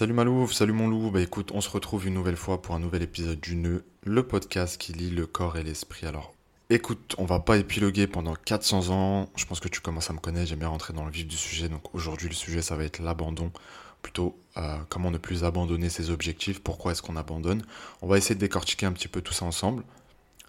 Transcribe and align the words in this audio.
Salut 0.00 0.14
Malouf, 0.14 0.54
salut 0.54 0.72
mon 0.72 0.88
loup. 0.88 1.10
Bah 1.10 1.20
écoute, 1.20 1.50
on 1.52 1.60
se 1.60 1.68
retrouve 1.68 2.06
une 2.06 2.14
nouvelle 2.14 2.38
fois 2.38 2.62
pour 2.62 2.74
un 2.74 2.78
nouvel 2.78 3.02
épisode 3.02 3.38
du 3.38 3.54
Nœud, 3.54 3.84
le 4.02 4.26
podcast 4.26 4.80
qui 4.80 4.94
lie 4.94 5.10
le 5.10 5.26
corps 5.26 5.58
et 5.58 5.62
l'esprit. 5.62 6.06
Alors, 6.06 6.32
écoute, 6.70 7.14
on 7.18 7.26
va 7.26 7.38
pas 7.38 7.58
épiloguer 7.58 8.06
pendant 8.06 8.34
400 8.34 8.88
ans. 8.88 9.28
Je 9.36 9.44
pense 9.44 9.60
que 9.60 9.68
tu 9.68 9.82
commences 9.82 10.08
à 10.08 10.14
me 10.14 10.18
connaître, 10.18 10.48
j'aime 10.48 10.60
bien 10.60 10.68
rentrer 10.68 10.94
dans 10.94 11.04
le 11.04 11.10
vif 11.10 11.26
du 11.26 11.36
sujet. 11.36 11.68
Donc 11.68 11.94
aujourd'hui, 11.94 12.28
le 12.30 12.34
sujet, 12.34 12.62
ça 12.62 12.76
va 12.76 12.84
être 12.84 13.00
l'abandon. 13.00 13.52
Plutôt, 14.00 14.38
euh, 14.56 14.78
comment 14.88 15.10
ne 15.10 15.18
plus 15.18 15.44
abandonner 15.44 15.90
ses 15.90 16.08
objectifs, 16.08 16.62
pourquoi 16.62 16.92
est-ce 16.92 17.02
qu'on 17.02 17.16
abandonne? 17.16 17.62
On 18.00 18.06
va 18.06 18.16
essayer 18.16 18.34
de 18.34 18.40
décortiquer 18.40 18.86
un 18.86 18.92
petit 18.92 19.08
peu 19.08 19.20
tout 19.20 19.34
ça 19.34 19.44
ensemble. 19.44 19.84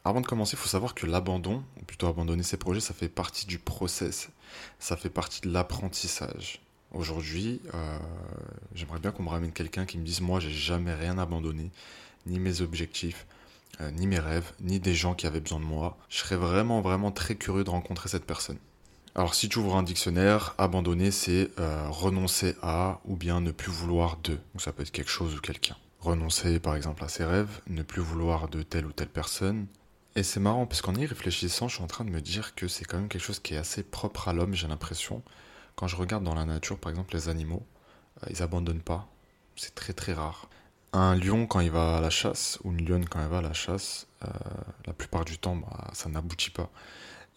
Avant 0.05 0.21
de 0.21 0.27
commencer, 0.27 0.53
il 0.53 0.59
faut 0.59 0.69
savoir 0.69 0.95
que 0.95 1.05
l'abandon, 1.05 1.61
ou 1.77 1.83
plutôt 1.83 2.07
abandonner 2.07 2.43
ses 2.43 2.55
projets, 2.55 2.79
ça 2.79 2.93
fait 2.93 3.09
partie 3.09 3.47
du 3.47 3.59
process. 3.59 4.29
Ça 4.79 4.95
fait 4.95 5.09
partie 5.09 5.41
de 5.41 5.51
l'apprentissage. 5.51 6.61
Aujourd'hui, 6.93 7.61
euh, 7.73 7.97
j'aimerais 8.75 8.99
bien 8.99 9.11
qu'on 9.11 9.23
me 9.23 9.29
ramène 9.29 9.53
quelqu'un 9.53 9.85
qui 9.85 9.97
me 9.97 10.03
dise 10.03 10.19
moi, 10.19 10.41
j'ai 10.41 10.51
jamais 10.51 10.93
rien 10.93 11.17
abandonné, 11.17 11.71
ni 12.25 12.37
mes 12.37 12.61
objectifs, 12.61 13.25
euh, 13.79 13.91
ni 13.91 14.07
mes 14.07 14.19
rêves, 14.19 14.51
ni 14.59 14.79
des 14.81 14.93
gens 14.93 15.13
qui 15.13 15.25
avaient 15.25 15.39
besoin 15.39 15.59
de 15.59 15.65
moi. 15.65 15.97
Je 16.09 16.17
serais 16.17 16.35
vraiment, 16.35 16.81
vraiment 16.81 17.11
très 17.11 17.35
curieux 17.35 17.63
de 17.63 17.69
rencontrer 17.69 18.09
cette 18.09 18.25
personne. 18.25 18.57
Alors, 19.15 19.35
si 19.35 19.47
tu 19.47 19.59
ouvres 19.59 19.77
un 19.77 19.83
dictionnaire, 19.83 20.53
abandonner, 20.57 21.11
c'est 21.11 21.49
euh, 21.59 21.87
renoncer 21.89 22.55
à 22.61 22.99
ou 23.05 23.15
bien 23.15 23.39
ne 23.39 23.51
plus 23.51 23.71
vouloir 23.71 24.17
de. 24.23 24.33
Donc, 24.33 24.61
ça 24.61 24.73
peut 24.73 24.83
être 24.83 24.91
quelque 24.91 25.11
chose 25.11 25.35
ou 25.35 25.39
quelqu'un. 25.39 25.77
Renoncer, 26.01 26.59
par 26.59 26.75
exemple, 26.75 27.03
à 27.05 27.09
ses 27.09 27.23
rêves, 27.23 27.61
ne 27.67 27.83
plus 27.83 28.01
vouloir 28.01 28.49
de 28.49 28.63
telle 28.63 28.85
ou 28.85 28.91
telle 28.91 29.09
personne. 29.09 29.65
Et 30.17 30.23
c'est 30.23 30.41
marrant, 30.41 30.65
parce 30.65 30.81
qu'en 30.81 30.95
y 30.95 31.05
réfléchissant, 31.05 31.69
je 31.69 31.75
suis 31.75 31.83
en 31.83 31.87
train 31.87 32.03
de 32.03 32.09
me 32.09 32.19
dire 32.19 32.53
que 32.53 32.67
c'est 32.67 32.83
quand 32.83 32.97
même 32.97 33.07
quelque 33.07 33.23
chose 33.23 33.39
qui 33.39 33.53
est 33.53 33.57
assez 33.57 33.83
propre 33.83 34.27
à 34.27 34.33
l'homme, 34.33 34.55
j'ai 34.55 34.67
l'impression. 34.67 35.23
Quand 35.81 35.87
je 35.87 35.95
regarde 35.95 36.23
dans 36.23 36.35
la 36.35 36.45
nature, 36.45 36.77
par 36.77 36.91
exemple, 36.91 37.15
les 37.15 37.27
animaux, 37.27 37.65
euh, 38.21 38.27
ils 38.29 38.43
abandonnent 38.43 38.83
pas. 38.83 39.07
C'est 39.55 39.73
très 39.73 39.93
très 39.93 40.13
rare. 40.13 40.47
Un 40.93 41.15
lion, 41.15 41.47
quand 41.47 41.59
il 41.59 41.71
va 41.71 41.97
à 41.97 42.01
la 42.01 42.11
chasse, 42.11 42.59
ou 42.63 42.71
une 42.71 42.87
lionne, 42.87 43.09
quand 43.09 43.19
elle 43.19 43.29
va 43.29 43.39
à 43.39 43.41
la 43.41 43.53
chasse, 43.53 44.05
euh, 44.23 44.27
la 44.85 44.93
plupart 44.93 45.25
du 45.25 45.39
temps, 45.39 45.55
bah, 45.55 45.89
ça 45.93 46.07
n'aboutit 46.07 46.51
pas. 46.51 46.69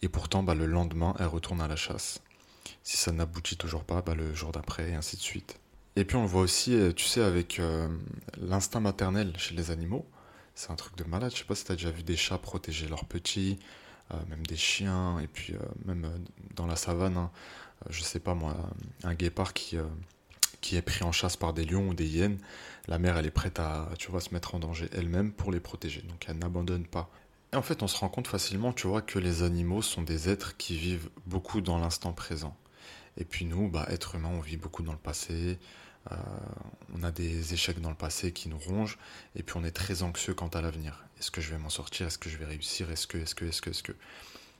Et 0.03 0.09
pourtant, 0.09 0.43
bah, 0.43 0.53
le 0.53 0.67
lendemain, 0.67 1.15
elle 1.17 1.25
retourne 1.25 1.59
à 1.59 1.67
la 1.67 1.75
chasse. 1.75 2.21
Si 2.83 2.97
ça 2.97 3.11
n'aboutit 3.11 3.57
toujours 3.57 3.83
pas, 3.83 4.03
bah, 4.03 4.13
le 4.13 4.31
jour 4.35 4.51
d'après, 4.51 4.91
et 4.91 4.93
ainsi 4.93 5.15
de 5.15 5.23
suite. 5.23 5.59
Et 5.95 6.05
puis 6.05 6.15
on 6.15 6.21
le 6.21 6.27
voit 6.27 6.41
aussi, 6.41 6.75
euh, 6.75 6.93
tu 6.93 7.05
sais, 7.05 7.23
avec 7.23 7.59
l'instinct 8.39 8.79
maternel 8.79 9.33
chez 9.39 9.55
les 9.55 9.71
animaux. 9.71 10.05
C'est 10.53 10.69
un 10.69 10.75
truc 10.75 10.95
de 10.97 11.03
malade. 11.03 11.31
Je 11.31 11.39
sais 11.39 11.45
pas 11.45 11.55
si 11.55 11.65
tu 11.65 11.71
as 11.71 11.75
déjà 11.75 11.89
vu 11.89 12.03
des 12.03 12.15
chats 12.15 12.37
protéger 12.37 12.87
leurs 12.87 13.05
petits, 13.05 13.57
même 14.29 14.45
des 14.45 14.55
chiens, 14.55 15.17
et 15.17 15.25
puis 15.25 15.55
même 15.83 16.07
dans 16.55 16.67
la 16.67 16.75
savane. 16.75 17.17
Hein, 17.17 17.31
je 17.89 18.03
sais 18.03 18.19
pas 18.19 18.33
moi, 18.33 18.55
un 19.03 19.13
guépard 19.13 19.53
qui, 19.53 19.77
euh, 19.77 19.83
qui 20.61 20.75
est 20.75 20.81
pris 20.81 21.03
en 21.03 21.11
chasse 21.11 21.37
par 21.37 21.53
des 21.53 21.65
lions 21.65 21.89
ou 21.89 21.93
des 21.93 22.07
hyènes, 22.07 22.37
la 22.87 22.99
mère 22.99 23.17
elle 23.17 23.25
est 23.25 23.31
prête 23.31 23.59
à 23.59 23.89
tu 23.97 24.11
vois, 24.11 24.21
se 24.21 24.33
mettre 24.33 24.55
en 24.55 24.59
danger 24.59 24.89
elle-même 24.93 25.31
pour 25.31 25.51
les 25.51 25.59
protéger. 25.59 26.01
Donc 26.01 26.25
elle 26.27 26.37
n'abandonne 26.37 26.85
pas. 26.85 27.09
Et 27.53 27.55
en 27.55 27.61
fait 27.61 27.83
on 27.83 27.87
se 27.87 27.97
rend 27.97 28.09
compte 28.09 28.27
facilement, 28.27 28.73
tu 28.73 28.87
vois, 28.87 29.01
que 29.01 29.19
les 29.19 29.43
animaux 29.43 29.81
sont 29.81 30.01
des 30.01 30.29
êtres 30.29 30.57
qui 30.57 30.77
vivent 30.77 31.09
beaucoup 31.25 31.61
dans 31.61 31.77
l'instant 31.77 32.13
présent. 32.13 32.55
Et 33.17 33.25
puis 33.25 33.45
nous, 33.45 33.69
bah, 33.69 33.85
êtres 33.89 34.15
humains, 34.15 34.31
on 34.33 34.41
vit 34.41 34.57
beaucoup 34.57 34.83
dans 34.83 34.91
le 34.91 34.97
passé, 34.97 35.57
euh, 36.11 36.15
on 36.93 37.03
a 37.03 37.11
des 37.11 37.53
échecs 37.53 37.79
dans 37.79 37.89
le 37.89 37.95
passé 37.95 38.31
qui 38.31 38.49
nous 38.49 38.57
rongent, 38.57 38.97
et 39.35 39.43
puis 39.43 39.55
on 39.57 39.63
est 39.63 39.71
très 39.71 40.03
anxieux 40.03 40.33
quant 40.33 40.49
à 40.49 40.61
l'avenir. 40.61 41.05
Est-ce 41.19 41.31
que 41.31 41.41
je 41.41 41.51
vais 41.51 41.57
m'en 41.57 41.69
sortir? 41.69 42.07
Est-ce 42.07 42.17
que 42.17 42.29
je 42.29 42.37
vais 42.37 42.45
réussir? 42.45 42.91
Est-ce 42.91 43.07
que, 43.07 43.17
est-ce 43.17 43.35
que, 43.35 43.45
est-ce 43.45 43.61
que, 43.61 43.69
est-ce 43.69 43.83
que? 43.83 43.93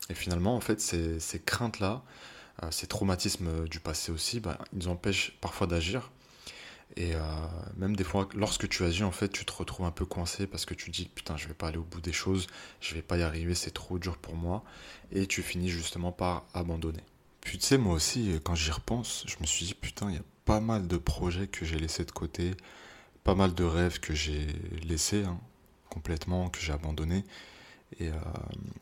Et 0.10 0.14
finalement, 0.14 0.56
en 0.56 0.62
fait, 0.62 0.80
ces, 0.80 1.20
ces 1.20 1.40
craintes-là, 1.40 2.02
euh, 2.02 2.35
ces 2.72 2.88
traumatismes 2.88 3.68
du 3.68 3.80
passé 3.80 4.12
aussi, 4.12 4.40
bah, 4.40 4.58
ils 4.74 4.88
empêchent 4.88 5.38
parfois 5.42 5.68
d'agir. 5.68 6.12
Et 6.98 7.14
euh, 7.16 7.20
même 7.78 7.96
des 7.96 8.04
fois, 8.04 8.30
lorsque 8.36 8.70
tu 8.70 8.84
agis, 8.84 9.04
en 9.04 9.12
fait, 9.12 9.30
tu 9.30 9.44
te 9.44 9.52
retrouves 9.52 9.86
un 9.86 9.92
peu 9.92 10.06
coincé 10.06 10.48
parce 10.48 10.66
que 10.66 10.74
tu 10.74 10.92
dis 10.92 11.10
putain, 11.14 11.36
je 11.36 11.48
vais 11.48 11.54
pas 11.54 11.68
aller 11.68 11.78
au 11.78 11.84
bout 11.84 12.00
des 12.00 12.14
choses, 12.14 12.48
je 12.80 12.94
vais 12.96 13.02
pas 13.02 13.18
y 13.18 13.24
arriver, 13.24 13.54
c'est 13.56 13.72
trop 13.72 14.00
dur 14.00 14.18
pour 14.18 14.36
moi. 14.36 14.64
Et 15.12 15.28
tu 15.28 15.42
finis 15.42 15.70
justement 15.70 16.12
par 16.12 16.46
abandonner. 16.54 17.04
Puis 17.42 17.58
tu 17.58 17.66
sais, 17.66 17.78
moi 17.78 17.94
aussi, 17.94 18.40
quand 18.44 18.56
j'y 18.56 18.72
repense, 18.72 19.26
je 19.28 19.36
me 19.42 19.46
suis 19.46 19.66
dit 19.66 19.74
putain, 19.74 20.10
il 20.10 20.16
y 20.16 20.20
a 20.20 20.24
pas 20.46 20.62
mal 20.62 20.88
de 20.88 20.98
projets 20.98 21.48
que 21.48 21.66
j'ai 21.66 21.78
laissés 21.78 22.06
de 22.06 22.12
côté, 22.12 22.52
pas 23.24 23.36
mal 23.36 23.54
de 23.54 23.64
rêves 23.64 24.00
que 24.00 24.14
j'ai 24.14 24.48
laissés 24.88 25.24
hein, 25.26 25.40
complètement, 25.90 26.50
que 26.50 26.60
j'ai 26.60 26.72
abandonnés. 26.72 27.26
Et, 28.00 28.10
euh, 28.10 28.14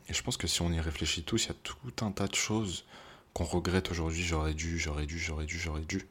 et, 0.08 0.14
je 0.14 0.22
pense 0.22 0.36
que 0.36 0.46
si 0.46 0.62
on 0.62 0.72
y 0.72 0.80
réfléchit 0.80 1.24
tous, 1.24 1.44
il 1.44 1.48
y 1.48 1.50
a 1.50 1.54
tout 1.62 1.76
un 2.04 2.10
tas 2.10 2.26
de 2.26 2.34
choses 2.34 2.84
qu'on 3.34 3.44
regrette 3.44 3.90
aujourd'hui, 3.90 4.24
j'aurais 4.24 4.54
dû, 4.54 4.78
j'aurais 4.78 5.06
dû, 5.06 5.18
j'aurais 5.18 5.44
dû, 5.44 5.58
j'aurais 5.58 5.82
dû. 5.82 6.06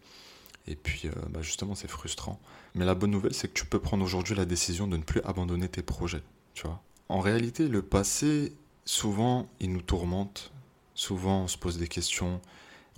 Et 0.67 0.75
puis, 0.75 1.07
euh, 1.07 1.11
bah, 1.29 1.41
justement, 1.41 1.73
c'est 1.73 1.89
frustrant. 1.89 2.39
Mais 2.75 2.85
la 2.85 2.95
bonne 2.95 3.11
nouvelle, 3.11 3.33
c'est 3.33 3.47
que 3.47 3.53
tu 3.53 3.65
peux 3.65 3.79
prendre 3.79 4.03
aujourd'hui 4.03 4.35
la 4.35 4.45
décision 4.45 4.87
de 4.87 4.97
ne 4.97 5.03
plus 5.03 5.21
abandonner 5.21 5.69
tes 5.69 5.81
projets, 5.81 6.23
tu 6.53 6.67
vois. 6.67 6.81
En 7.09 7.19
réalité, 7.19 7.67
le 7.67 7.81
passé, 7.81 8.53
souvent, 8.85 9.49
il 9.59 9.71
nous 9.71 9.81
tourmente. 9.81 10.51
Souvent, 10.95 11.43
on 11.43 11.47
se 11.47 11.57
pose 11.57 11.77
des 11.77 11.87
questions. 11.87 12.41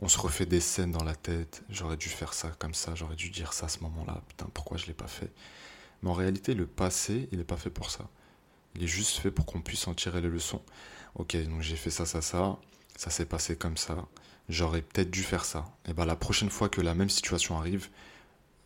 On 0.02 0.08
se 0.08 0.18
refait 0.18 0.46
des 0.46 0.60
scènes 0.60 0.92
dans 0.92 1.04
la 1.04 1.16
tête. 1.16 1.64
J'aurais 1.70 1.98
dû 1.98 2.10
faire 2.10 2.34
ça 2.34 2.50
comme 2.60 2.74
ça. 2.74 2.96
J'aurais 2.96 3.16
dû 3.16 3.30
dire 3.30 3.54
ça 3.54 3.68
à 3.68 3.70
ce 3.70 3.80
moment-là. 3.80 4.22
Putain, 4.28 4.48
pourquoi 4.54 4.78
je 4.78 4.88
l'ai 4.88 4.94
pas 4.94 5.08
fait? 5.08 5.32
Mais 6.02 6.10
en 6.10 6.14
réalité, 6.14 6.54
le 6.54 6.68
passé, 6.68 7.30
il 7.32 7.38
n'est 7.38 7.46
pas 7.46 7.58
fait 7.58 7.70
pour 7.70 7.92
ça. 7.92 8.10
Il 8.76 8.84
est 8.84 8.88
juste 8.88 9.18
fait 9.18 9.32
pour 9.32 9.46
qu'on 9.46 9.62
puisse 9.62 9.88
en 9.88 9.94
tirer 9.94 10.22
les 10.22 10.30
leçons. 10.30 10.62
Ok, 11.16 11.38
donc 11.48 11.62
j'ai 11.62 11.78
fait 11.78 11.90
ça, 11.90 12.06
ça, 12.06 12.22
ça 12.22 12.60
ça 12.96 13.10
s'est 13.10 13.26
passé 13.26 13.56
comme 13.56 13.78
ça, 13.78 14.08
j'aurais 14.50 14.82
peut-être 14.82 15.12
dû 15.12 15.24
faire 15.24 15.46
ça. 15.46 15.66
Et 15.88 15.94
bien 15.94 16.06
la 16.06 16.16
prochaine 16.16 16.50
fois 16.50 16.70
que 16.70 16.82
la 16.82 16.96
même 16.96 17.10
situation 17.10 17.58
arrive, 17.58 17.90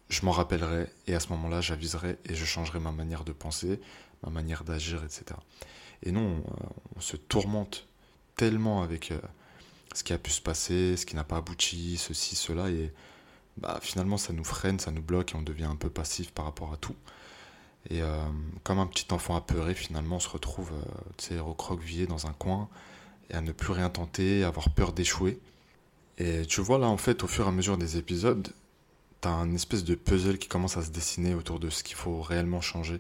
je 0.09 0.25
m'en 0.25 0.31
rappellerai 0.31 0.87
et 1.07 1.15
à 1.15 1.19
ce 1.19 1.29
moment-là, 1.29 1.61
j'aviserai 1.61 2.17
et 2.25 2.35
je 2.35 2.45
changerai 2.45 2.79
ma 2.79 2.91
manière 2.91 3.23
de 3.23 3.31
penser, 3.31 3.79
ma 4.23 4.31
manière 4.31 4.63
d'agir, 4.63 5.03
etc. 5.03 5.25
Et 6.03 6.11
non, 6.11 6.43
on, 6.95 6.99
se 7.01 7.17
tourmente 7.17 7.87
tellement 8.35 8.81
avec 8.83 9.11
euh, 9.11 9.19
ce 9.93 10.03
qui 10.03 10.13
a 10.13 10.17
pu 10.17 10.31
se 10.31 10.41
passer, 10.41 10.97
ce 10.97 11.05
qui 11.05 11.15
n'a 11.15 11.23
pas 11.23 11.37
abouti, 11.37 11.97
ceci, 11.97 12.35
cela, 12.35 12.69
et 12.69 12.91
bah, 13.57 13.79
finalement 13.81 14.17
ça 14.17 14.33
nous 14.33 14.43
freine, 14.43 14.79
ça 14.79 14.91
nous 14.91 15.01
bloque 15.01 15.33
et 15.33 15.35
on 15.35 15.41
devient 15.41 15.65
un 15.65 15.75
peu 15.75 15.89
passif 15.89 16.31
par 16.31 16.45
rapport 16.45 16.73
à 16.73 16.77
tout. 16.77 16.95
Et 17.89 18.01
euh, 18.01 18.23
comme 18.63 18.79
un 18.79 18.87
petit 18.87 19.05
enfant 19.13 19.35
apeuré, 19.35 19.73
finalement, 19.73 20.17
on 20.17 20.19
se 20.19 20.29
retrouve, 20.29 20.71
euh, 21.31 21.41
recroquevillé 21.41 22.07
dans 22.07 22.27
un 22.27 22.33
coin, 22.33 22.67
et 23.29 23.35
à 23.35 23.41
ne 23.41 23.51
plus 23.51 23.73
rien 23.73 23.89
tenter, 23.89 24.43
avoir 24.43 24.69
peur 24.71 24.93
d'échouer. 24.93 25.39
Et 26.17 26.45
tu 26.45 26.61
vois 26.61 26.77
là 26.77 26.87
en 26.87 26.97
fait 26.97 27.23
au 27.23 27.27
fur 27.27 27.45
et 27.45 27.47
à 27.47 27.51
mesure 27.51 27.77
des 27.77 27.97
épisodes, 27.97 28.53
t'as 29.21 29.29
un 29.29 29.53
espèce 29.53 29.83
de 29.83 29.95
puzzle 29.95 30.37
qui 30.37 30.47
commence 30.47 30.77
à 30.77 30.83
se 30.83 30.89
dessiner 30.89 31.33
autour 31.33 31.59
de 31.59 31.69
ce 31.69 31.83
qu'il 31.83 31.95
faut 31.95 32.21
réellement 32.21 32.61
changer, 32.61 32.99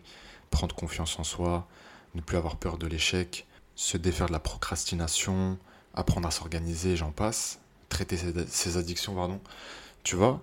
prendre 0.49 0.75
confiance 0.75 1.19
en 1.19 1.23
soi, 1.23 1.67
ne 2.15 2.21
plus 2.21 2.37
avoir 2.37 2.57
peur 2.57 2.77
de 2.77 2.87
l'échec, 2.87 3.45
se 3.75 3.97
défaire 3.97 4.27
de 4.27 4.33
la 4.33 4.39
procrastination, 4.39 5.57
apprendre 5.93 6.27
à 6.27 6.31
s'organiser, 6.31 6.95
j'en 6.95 7.11
passe, 7.11 7.59
traiter 7.89 8.17
ses, 8.47 8.77
addictions, 8.77 9.15
pardon, 9.15 9.39
tu 10.03 10.15
vois? 10.15 10.41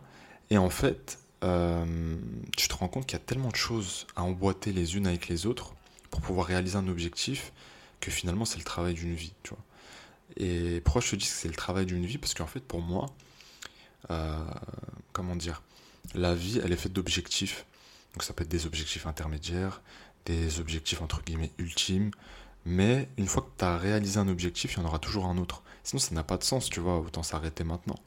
Et 0.51 0.59
en 0.59 0.71
fait, 0.71 1.19
euh, 1.45 2.17
tu 2.57 2.69
te 2.69 2.75
rends 2.75 2.89
compte 2.89 3.07
qu'il 3.07 3.19
y 3.19 3.23
a 3.23 3.25
tellement 3.25 3.51
de 3.51 3.57
choses 3.57 4.07
à 4.17 4.23
emboîter 4.23 4.73
les 4.73 4.97
unes 4.97 5.07
avec 5.07 5.29
les 5.29 5.47
autres 5.47 5.75
pour 6.11 6.21
pouvoir 6.21 6.47
réaliser 6.47 6.77
un 6.77 6.89
objectif 6.89 7.53
que 8.01 8.11
finalement 8.11 8.45
c'est 8.45 8.59
le 8.59 8.65
travail 8.65 8.95
d'une 8.95 9.15
vie, 9.15 9.33
tu 9.43 9.51
vois. 9.51 9.63
Et 10.37 10.81
pourquoi 10.85 11.01
je 11.01 11.11
te 11.11 11.17
dis 11.17 11.27
que 11.27 11.33
c'est 11.33 11.49
le 11.49 11.55
travail 11.55 11.87
d'une 11.87 12.05
vie 12.05 12.19
Parce 12.19 12.35
qu'en 12.35 12.47
fait, 12.47 12.61
pour 12.61 12.81
moi, 12.81 13.07
euh, 14.11 14.45
comment 15.13 15.37
dire, 15.37 15.63
la 16.15 16.35
vie, 16.35 16.61
elle 16.63 16.73
est 16.73 16.77
faite 16.77 16.93
d'objectifs. 16.93 17.67
Donc 18.15 18.23
ça 18.23 18.33
peut 18.33 18.45
être 18.45 18.51
des 18.51 18.67
objectifs 18.67 19.07
intermédiaires, 19.07 19.83
des 20.25 20.61
objectifs 20.61 21.03
entre 21.03 21.23
guillemets 21.23 21.53
ultimes. 21.59 22.11
Mais 22.65 23.09
une 23.17 23.27
fois 23.27 23.43
que 23.43 23.59
tu 23.59 23.65
as 23.65 23.79
réalisé 23.79 24.19
un 24.19 24.29
objectif, 24.29 24.75
il 24.75 24.79
y 24.79 24.83
en 24.83 24.87
aura 24.87 24.99
toujours 24.99 25.27
un 25.27 25.39
autre. 25.39 25.63
Sinon, 25.85 26.01
ça 26.01 26.15
n'a 26.15 26.25
pas 26.25 26.37
de 26.37 26.45
sens, 26.45 26.69
tu 26.69 26.81
vois, 26.81 26.99
autant 26.99 27.23
s'arrêter 27.23 27.65
maintenant. 27.65 27.99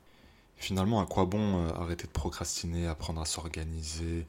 Finalement, 0.58 1.02
à 1.02 1.06
quoi 1.06 1.26
bon 1.26 1.66
euh, 1.66 1.74
arrêter 1.76 2.06
de 2.08 2.12
procrastiner, 2.12 2.88
apprendre 2.88 3.22
à 3.22 3.26
s'organiser, 3.26 4.28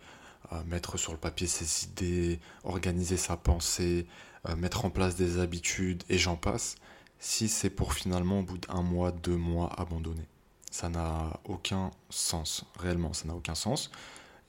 mettre 0.67 0.97
sur 0.99 1.13
le 1.13 1.19
papier 1.19 1.47
ses 1.47 1.85
idées, 1.85 2.41
organiser 2.65 3.17
sa 3.17 3.37
pensée, 3.37 4.07
euh, 4.49 4.57
mettre 4.57 4.85
en 4.85 4.91
place 4.91 5.17
des 5.17 5.39
habitudes 5.39 6.03
et 6.09 6.19
j'en 6.19 6.37
passe? 6.37 6.77
Si 7.21 7.49
c'est 7.49 7.71
pour 7.71 7.95
finalement 7.95 8.41
au 8.41 8.43
bout 8.43 8.59
d'un 8.59 8.83
mois, 8.83 9.13
deux 9.13 9.37
mois 9.37 9.73
abandonner. 9.79 10.27
Ça 10.71 10.89
n'a 10.89 11.41
aucun 11.45 11.91
sens, 12.09 12.65
réellement, 12.79 13.13
ça 13.13 13.29
n'a 13.29 13.35
aucun 13.35 13.55
sens. 13.55 13.91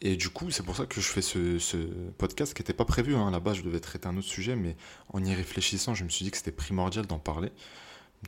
Et 0.04 0.16
du 0.16 0.30
coup, 0.30 0.50
c'est 0.50 0.64
pour 0.64 0.76
ça 0.76 0.88
que 0.88 1.00
je 1.00 1.08
fais 1.08 1.22
ce, 1.22 1.78
podcast 2.18 2.56
qui 2.56 2.62
n'était 2.64 2.74
pas 2.74 2.86
prévu. 2.86 3.16
Hein. 3.16 3.40
Base, 3.40 3.58
je 3.58 3.62
devais 3.62 3.80
traiter 3.80 4.08
un 4.08 4.18
autre 4.18 4.28
sujet, 4.28 4.56
mais 4.56 4.76
en 5.10 5.24
y 5.24 5.34
réfléchissant, 5.34 5.94
je 5.94 6.04
me 6.04 6.10
suis 6.10 6.26
dit 6.26 6.32
que 6.32 6.38
c'était 6.38 6.52
primordial 6.52 7.06
d'en 7.06 7.20
parler. 7.20 7.52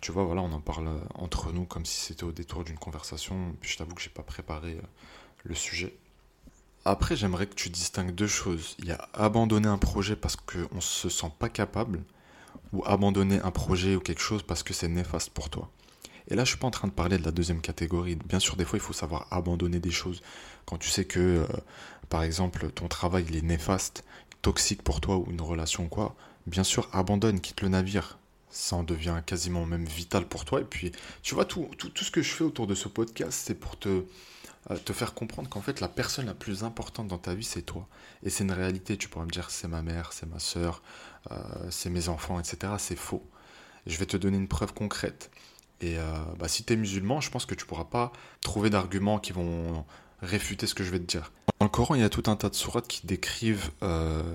Tu 0.02 0.12
vois, 0.12 0.24
voilà, 0.24 0.42
on 0.42 0.52
en 0.52 0.62
parle 0.62 0.90
entre 1.16 1.52
nous 1.52 1.66
comme 1.66 1.86
si 1.86 2.00
c'était 2.00 2.24
au 2.24 2.32
détour 2.32 2.64
d'une 2.64 2.78
conversation. 2.78 3.56
Puis 3.62 3.72
je 3.72 3.78
t'avoue 3.78 3.96
que 3.96 4.02
j'ai 4.02 4.10
pas 4.10 4.24
préparé 4.24 4.74
euh, 4.74 4.82
le 5.44 5.56
sujet. 5.56 5.98
Après, 6.86 7.16
j'aimerais 7.16 7.48
que 7.48 7.56
tu 7.56 7.70
distingues 7.70 8.14
deux 8.14 8.28
choses. 8.28 8.76
Il 8.80 8.86
y 8.86 8.92
a 8.92 9.10
abandonner 9.14 9.68
un 9.68 9.78
projet 9.78 10.16
parce 10.16 10.36
qu'on 10.36 10.76
ne 10.76 10.82
se 10.82 11.10
sent 11.10 11.32
pas 11.40 11.50
capable, 11.50 12.04
ou 12.74 12.84
abandonner 12.86 13.40
un 13.42 13.52
projet 13.52 13.96
ou 13.96 14.00
quelque 14.00 14.22
chose 14.22 14.44
parce 14.44 14.64
que 14.64 14.74
c'est 14.74 14.88
néfaste 14.88 15.30
pour 15.30 15.50
toi. 15.50 15.70
Et 16.28 16.36
là, 16.36 16.44
je 16.44 16.50
suis 16.50 16.58
pas 16.58 16.68
en 16.68 16.72
train 16.72 16.88
de 16.88 16.94
parler 16.94 17.18
de 17.18 17.24
la 17.24 17.32
deuxième 17.32 17.62
catégorie. 17.62 18.16
Bien 18.16 18.40
sûr, 18.40 18.56
des 18.56 18.66
fois, 18.66 18.78
il 18.78 18.82
faut 18.82 18.94
savoir 18.94 19.28
abandonner 19.32 19.80
des 19.80 19.92
choses. 19.92 20.22
Quand 20.66 20.78
tu 20.78 20.90
sais 20.90 21.06
que, 21.06 21.20
euh, 21.20 21.48
par 22.10 22.24
exemple, 22.24 22.70
ton 22.72 22.88
travail 22.88 23.26
il 23.30 23.36
est 23.36 23.42
néfaste, 23.42 24.04
toxique 24.42 24.82
pour 24.84 25.02
toi 25.02 25.18
ou 25.18 25.28
une 25.30 25.42
relation 25.42 25.88
quoi, 25.88 26.16
bien 26.48 26.64
sûr, 26.64 26.90
abandonne, 26.94 27.40
quitte 27.40 27.62
le 27.62 27.70
navire. 27.70 28.18
Ça 28.50 28.76
en 28.76 28.84
devient 28.84 29.22
quasiment 29.26 29.66
même 29.66 29.86
vital 29.86 30.28
pour 30.28 30.46
toi. 30.46 30.62
Et 30.62 30.66
puis, 30.66 30.92
tu 31.24 31.36
vois, 31.36 31.46
tout, 31.46 31.70
tout, 31.78 31.90
tout 31.90 32.04
ce 32.04 32.12
que 32.12 32.22
je 32.22 32.30
fais 32.30 32.44
autour 32.44 32.68
de 32.68 32.76
ce 32.76 32.88
podcast, 32.88 33.42
c'est 33.46 33.56
pour 33.56 33.78
te, 33.78 34.04
te 34.86 34.94
faire 34.94 35.14
comprendre 35.14 35.50
qu'en 35.50 35.62
fait, 35.62 35.82
la 35.82 35.90
personne 35.90 36.26
la 36.26 36.34
plus 36.34 36.64
importante 36.64 37.08
dans 37.08 37.18
ta 37.18 37.34
vie, 37.34 37.44
c'est 37.44 37.62
toi. 37.62 37.88
Et 38.24 38.30
c'est 38.30 38.44
une 38.44 38.52
réalité. 38.52 38.98
Tu 38.98 39.10
pourrais 39.10 39.26
me 39.26 39.32
dire, 39.32 39.50
c'est 39.50 39.68
ma 39.68 39.82
mère, 39.82 40.14
c'est 40.14 40.26
ma 40.26 40.40
soeur, 40.40 40.82
euh, 41.32 41.36
c'est 41.70 41.90
mes 41.90 42.08
enfants, 42.08 42.40
etc. 42.40 42.74
C'est 42.78 42.96
faux. 42.96 43.28
Je 43.86 43.98
vais 43.98 44.06
te 44.06 44.16
donner 44.16 44.38
une 44.38 44.48
preuve 44.48 44.74
concrète. 44.74 45.32
Et 45.82 45.98
euh, 45.98 46.18
bah, 46.40 46.48
si 46.48 46.64
tu 46.64 46.74
es 46.74 46.76
musulman, 46.78 47.20
je 47.20 47.30
pense 47.30 47.46
que 47.46 47.56
tu 47.56 47.66
pourras 47.66 47.86
pas 47.86 48.14
trouver 48.40 48.70
d'arguments 48.70 49.20
qui 49.20 49.34
vont 49.34 49.86
réfuter 50.22 50.66
ce 50.66 50.76
que 50.76 50.84
je 50.86 50.92
vais 50.92 51.00
te 51.00 51.06
dire. 51.06 51.34
Dans 51.60 51.66
le 51.66 51.70
Coran, 51.70 51.96
il 51.96 52.02
y 52.02 52.06
a 52.06 52.10
tout 52.10 52.24
un 52.28 52.38
tas 52.38 52.50
de 52.50 52.56
sourates 52.56 52.88
qui 52.88 53.06
décrivent 53.06 53.72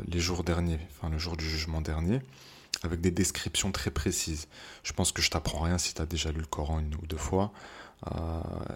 les 0.06 0.20
jours 0.20 0.44
derniers, 0.44 0.80
enfin 0.90 1.08
le 1.08 1.18
jour 1.18 1.38
du 1.38 1.48
jugement 1.48 1.80
dernier, 1.80 2.20
avec 2.82 3.00
des 3.00 3.10
descriptions 3.10 3.72
très 3.72 3.90
précises. 3.90 4.48
Je 4.82 4.92
pense 4.92 5.12
que 5.12 5.22
je 5.22 5.30
t'apprends 5.30 5.60
rien 5.60 5.78
si 5.78 5.94
tu 5.94 6.02
as 6.02 6.06
déjà 6.06 6.30
lu 6.30 6.40
le 6.40 6.46
Coran 6.46 6.80
une 6.80 6.94
ou 6.96 7.06
deux 7.06 7.16
fois, 7.16 7.52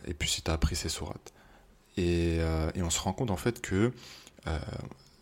et 0.06 0.14
puis 0.14 0.31
si 0.31 0.40
tu 0.40 0.50
as 0.50 0.55
appris 0.55 0.76
ces 0.76 0.88
sourates. 0.88 1.34
Euh, 1.98 2.70
et, 2.74 2.82
on 2.82 2.90
se 2.90 3.00
rend 3.00 3.12
compte 3.12 3.30
en 3.30 3.36
fait 3.36 3.60
que 3.60 3.92
euh, 4.46 4.58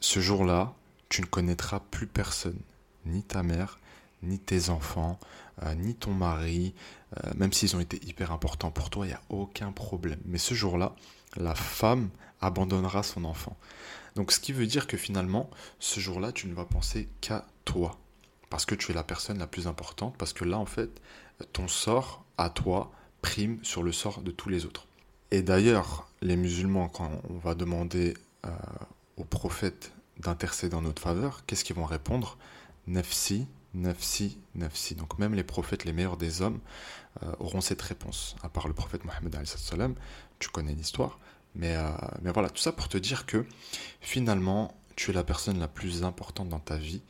ce 0.00 0.20
jour-là, 0.20 0.75
tu 1.08 1.20
ne 1.22 1.26
connaîtras 1.26 1.81
plus 1.90 2.06
personne, 2.06 2.58
ni 3.05 3.22
ta 3.22 3.43
mère, 3.43 3.78
ni 4.22 4.38
tes 4.38 4.70
enfants, 4.70 5.19
euh, 5.62 5.75
ni 5.75 5.94
ton 5.94 6.12
mari, 6.12 6.75
même 7.34 7.52
s'ils 7.52 7.75
ont 7.75 7.81
été 7.81 8.00
hyper 8.06 8.31
importants 8.31 8.70
pour 8.70 8.88
toi, 8.88 9.05
il 9.05 9.08
n'y 9.08 9.14
a 9.14 9.22
aucun 9.31 9.72
problème. 9.72 10.20
Mais 10.26 10.38
ce 10.38 10.55
jour-là, 10.55 10.94
la 11.37 11.56
femme 11.56 12.11
abandonnera 12.40 13.02
son 13.02 13.25
enfant. 13.25 13.56
Donc 14.14 14.31
ce 14.31 14.38
qui 14.38 14.52
veut 14.52 14.66
dire 14.66 14.87
que 14.87 14.96
finalement, 14.96 15.50
ce 15.81 15.99
jour-là, 15.99 16.31
tu 16.31 16.46
ne 16.46 16.55
vas 16.55 16.64
penser 16.64 17.08
qu'à 17.20 17.46
toi. 17.64 17.99
Parce 18.49 18.64
que 18.64 18.76
tu 18.76 18.93
es 18.93 18.94
la 18.94 19.02
personne 19.02 19.38
la 19.38 19.49
plus 19.49 19.66
importante, 19.66 20.16
parce 20.19 20.32
que 20.32 20.44
là, 20.44 20.58
en 20.58 20.66
fait, 20.66 20.90
ton 21.52 21.66
sort 21.66 22.25
à 22.38 22.49
toi 22.49 22.93
prime 23.23 23.58
sur 23.64 23.82
le 23.82 23.90
sort 23.93 24.23
de 24.23 24.31
tous 24.31 24.49
les 24.49 24.66
autres. 24.66 24.87
Et 25.32 25.43
d'ailleurs, 25.43 26.09
les 26.23 26.37
musulmans, 26.37 26.88
quand 26.88 27.11
on 27.29 27.38
va 27.38 27.55
demander 27.55 28.15
euh, 28.47 28.50
aux 29.17 29.25
prophètes 29.25 29.93
d'intercéder 30.19 30.75
en 30.75 30.82
notre 30.82 31.00
faveur, 31.00 31.44
qu'est-ce 31.47 31.65
qu'ils 31.65 31.77
vont 31.77 31.85
répondre? 31.85 32.37
Nefsi, 32.88 33.47
nefsi, 33.75 34.38
nefsi. 34.56 34.97
Donc 34.97 35.19
même 35.19 35.35
les 35.35 35.44
prophètes, 35.44 35.85
les 35.85 35.93
meilleurs 35.93 36.17
des 36.17 36.43
hommes, 36.43 36.59
euh, 37.23 37.32
auront 37.38 37.61
cette 37.61 37.81
réponse. 37.81 38.35
À 38.43 38.49
part 38.49 38.67
le 38.67 38.75
prophète 38.75 39.05
Mohammed, 39.05 39.37
tu 40.41 40.49
connais 40.49 40.75
l'histoire. 40.75 41.19
Mais, 41.55 41.76
euh, 41.76 41.91
mais 42.23 42.33
voilà, 42.33 42.50
tout 42.50 42.62
ça 42.62 42.73
pour 42.73 42.88
te 42.88 42.99
dire 42.99 43.25
que 43.25 43.47
finalement, 44.00 44.75
tu 44.97 45.12
es 45.12 45.15
la 45.15 45.25
personne 45.25 45.61
la 45.61 45.69
plus 45.69 46.03
importante 46.03 46.49
dans 46.49 46.59
ta 46.59 46.76
vie. 46.76 47.03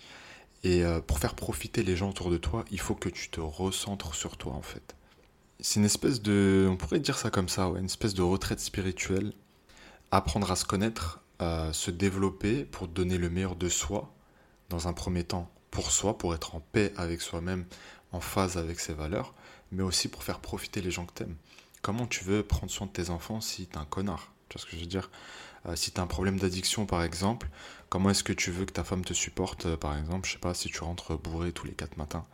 Et 0.62 0.84
pour 1.06 1.18
faire 1.18 1.34
profiter 1.34 1.82
les 1.82 1.96
gens 1.96 2.10
autour 2.10 2.30
de 2.30 2.36
toi, 2.36 2.66
il 2.70 2.78
faut 2.78 2.94
que 2.94 3.08
tu 3.08 3.30
te 3.30 3.40
recentres 3.40 4.14
sur 4.14 4.36
toi 4.36 4.52
en 4.52 4.60
fait 4.60 4.94
c'est 5.62 5.80
une 5.80 5.86
espèce 5.86 6.22
de, 6.22 6.66
on 6.70 6.76
pourrait 6.76 7.00
dire 7.00 7.18
ça 7.18 7.30
comme 7.30 7.48
ça, 7.48 7.64
une 7.78 7.86
espèce 7.86 8.14
de 8.14 8.22
retraite 8.22 8.60
spirituelle. 8.60 9.32
Apprendre 10.10 10.50
à 10.50 10.56
se 10.56 10.64
connaître, 10.64 11.20
à 11.38 11.72
se 11.72 11.90
développer 11.90 12.64
pour 12.64 12.88
donner 12.88 13.18
le 13.18 13.30
meilleur 13.30 13.56
de 13.56 13.68
soi, 13.68 14.12
dans 14.68 14.88
un 14.88 14.92
premier 14.92 15.24
temps 15.24 15.50
pour 15.70 15.90
soi, 15.92 16.18
pour 16.18 16.34
être 16.34 16.54
en 16.56 16.60
paix 16.60 16.92
avec 16.96 17.20
soi-même, 17.20 17.64
en 18.12 18.20
phase 18.20 18.56
avec 18.56 18.80
ses 18.80 18.92
valeurs, 18.92 19.34
mais 19.72 19.82
aussi 19.82 20.08
pour 20.08 20.24
faire 20.24 20.40
profiter 20.40 20.80
les 20.80 20.90
gens 20.90 21.06
que 21.06 21.12
t'aimes. 21.12 21.36
Comment 21.82 22.06
tu 22.06 22.24
veux 22.24 22.42
prendre 22.42 22.70
soin 22.70 22.86
de 22.86 22.92
tes 22.92 23.10
enfants 23.10 23.40
si 23.40 23.66
t'es 23.66 23.78
un 23.78 23.84
connard? 23.84 24.32
Tu 24.48 24.58
vois 24.58 24.62
ce 24.62 24.70
que 24.70 24.76
je 24.76 24.82
veux 24.82 24.88
dire? 24.88 25.10
Euh, 25.66 25.76
Si 25.76 25.92
t'as 25.92 26.02
un 26.02 26.06
problème 26.06 26.38
d'addiction 26.38 26.86
par 26.86 27.02
exemple, 27.02 27.48
comment 27.88 28.10
est-ce 28.10 28.24
que 28.24 28.32
tu 28.32 28.50
veux 28.50 28.64
que 28.64 28.72
ta 28.72 28.84
femme 28.84 29.04
te 29.04 29.14
supporte 29.14 29.66
euh, 29.66 29.76
par 29.76 29.96
exemple? 29.96 30.26
Je 30.26 30.32
sais 30.32 30.38
pas, 30.38 30.54
si 30.54 30.68
tu 30.68 30.82
rentres 30.82 31.16
bourré 31.18 31.52
tous 31.52 31.66
les 31.66 31.72
quatre 31.74 31.96
matins. 31.96 32.26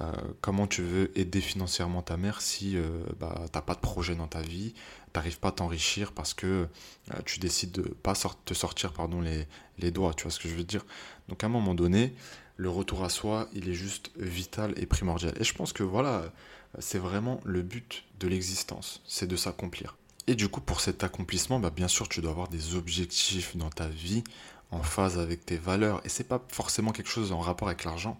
Euh, 0.00 0.12
comment 0.40 0.66
tu 0.66 0.82
veux 0.82 1.18
aider 1.18 1.40
financièrement 1.40 2.02
ta 2.02 2.16
mère 2.16 2.40
si 2.40 2.76
euh, 2.76 3.04
bah, 3.18 3.34
tu 3.46 3.58
n'as 3.58 3.62
pas 3.62 3.74
de 3.74 3.80
projet 3.80 4.14
dans 4.14 4.28
ta 4.28 4.40
vie, 4.40 4.72
tu 4.74 4.80
n'arrives 5.16 5.40
pas 5.40 5.48
à 5.48 5.52
t'enrichir 5.52 6.12
parce 6.12 6.34
que 6.34 6.46
euh, 6.46 7.14
tu 7.24 7.40
décides 7.40 7.72
de 7.72 7.82
pas 7.82 8.14
te 8.44 8.54
sortir 8.54 8.92
pardon, 8.92 9.20
les, 9.20 9.46
les 9.78 9.90
doigts, 9.90 10.14
tu 10.14 10.22
vois 10.22 10.30
ce 10.30 10.38
que 10.38 10.48
je 10.48 10.54
veux 10.54 10.64
dire? 10.64 10.86
Donc 11.28 11.42
à 11.42 11.46
un 11.46 11.50
moment 11.50 11.74
donné, 11.74 12.14
le 12.56 12.70
retour 12.70 13.04
à 13.04 13.08
soi, 13.08 13.48
il 13.52 13.68
est 13.68 13.74
juste 13.74 14.10
vital 14.16 14.72
et 14.76 14.86
primordial. 14.86 15.34
Et 15.40 15.44
je 15.44 15.54
pense 15.54 15.72
que 15.72 15.82
voilà, 15.82 16.32
c'est 16.78 16.98
vraiment 16.98 17.40
le 17.44 17.62
but 17.62 18.04
de 18.20 18.28
l'existence, 18.28 19.02
c'est 19.06 19.26
de 19.26 19.36
s'accomplir. 19.36 19.96
Et 20.28 20.34
du 20.34 20.48
coup, 20.48 20.60
pour 20.60 20.80
cet 20.80 21.02
accomplissement, 21.04 21.58
bah, 21.58 21.70
bien 21.70 21.88
sûr, 21.88 22.08
tu 22.08 22.20
dois 22.20 22.32
avoir 22.32 22.48
des 22.48 22.74
objectifs 22.74 23.56
dans 23.56 23.70
ta 23.70 23.88
vie 23.88 24.22
en 24.70 24.82
phase 24.82 25.18
avec 25.18 25.46
tes 25.46 25.56
valeurs. 25.56 26.02
Et 26.04 26.08
c'est 26.08 26.24
pas 26.24 26.44
forcément 26.48 26.92
quelque 26.92 27.08
chose 27.08 27.32
en 27.32 27.40
rapport 27.40 27.68
avec 27.68 27.84
l'argent. 27.84 28.18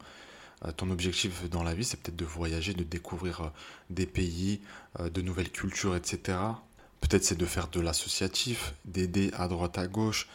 Euh, 0.65 0.73
ton 0.73 0.91
objectif 0.91 1.49
dans 1.49 1.63
la 1.63 1.75
vie, 1.75 1.85
c'est 1.85 1.99
peut-être 2.01 2.17
de 2.17 2.25
voyager, 2.25 2.75
de 2.75 2.85
découvrir 2.85 3.41
euh, 3.41 3.49
des 3.91 4.07
pays, 4.07 4.61
euh, 5.01 5.09
de 5.11 5.23
nouvelles 5.23 5.51
cultures, 5.51 5.97
etc. 5.97 6.39
Peut-être 7.01 7.25
c'est 7.25 7.39
de 7.39 7.47
faire 7.47 7.69
de 7.69 7.81
l'associatif, 7.81 8.75
d'aider 8.85 9.31
à 9.35 9.47
droite 9.47 9.79
à 9.79 9.87
gauche, 9.87 10.29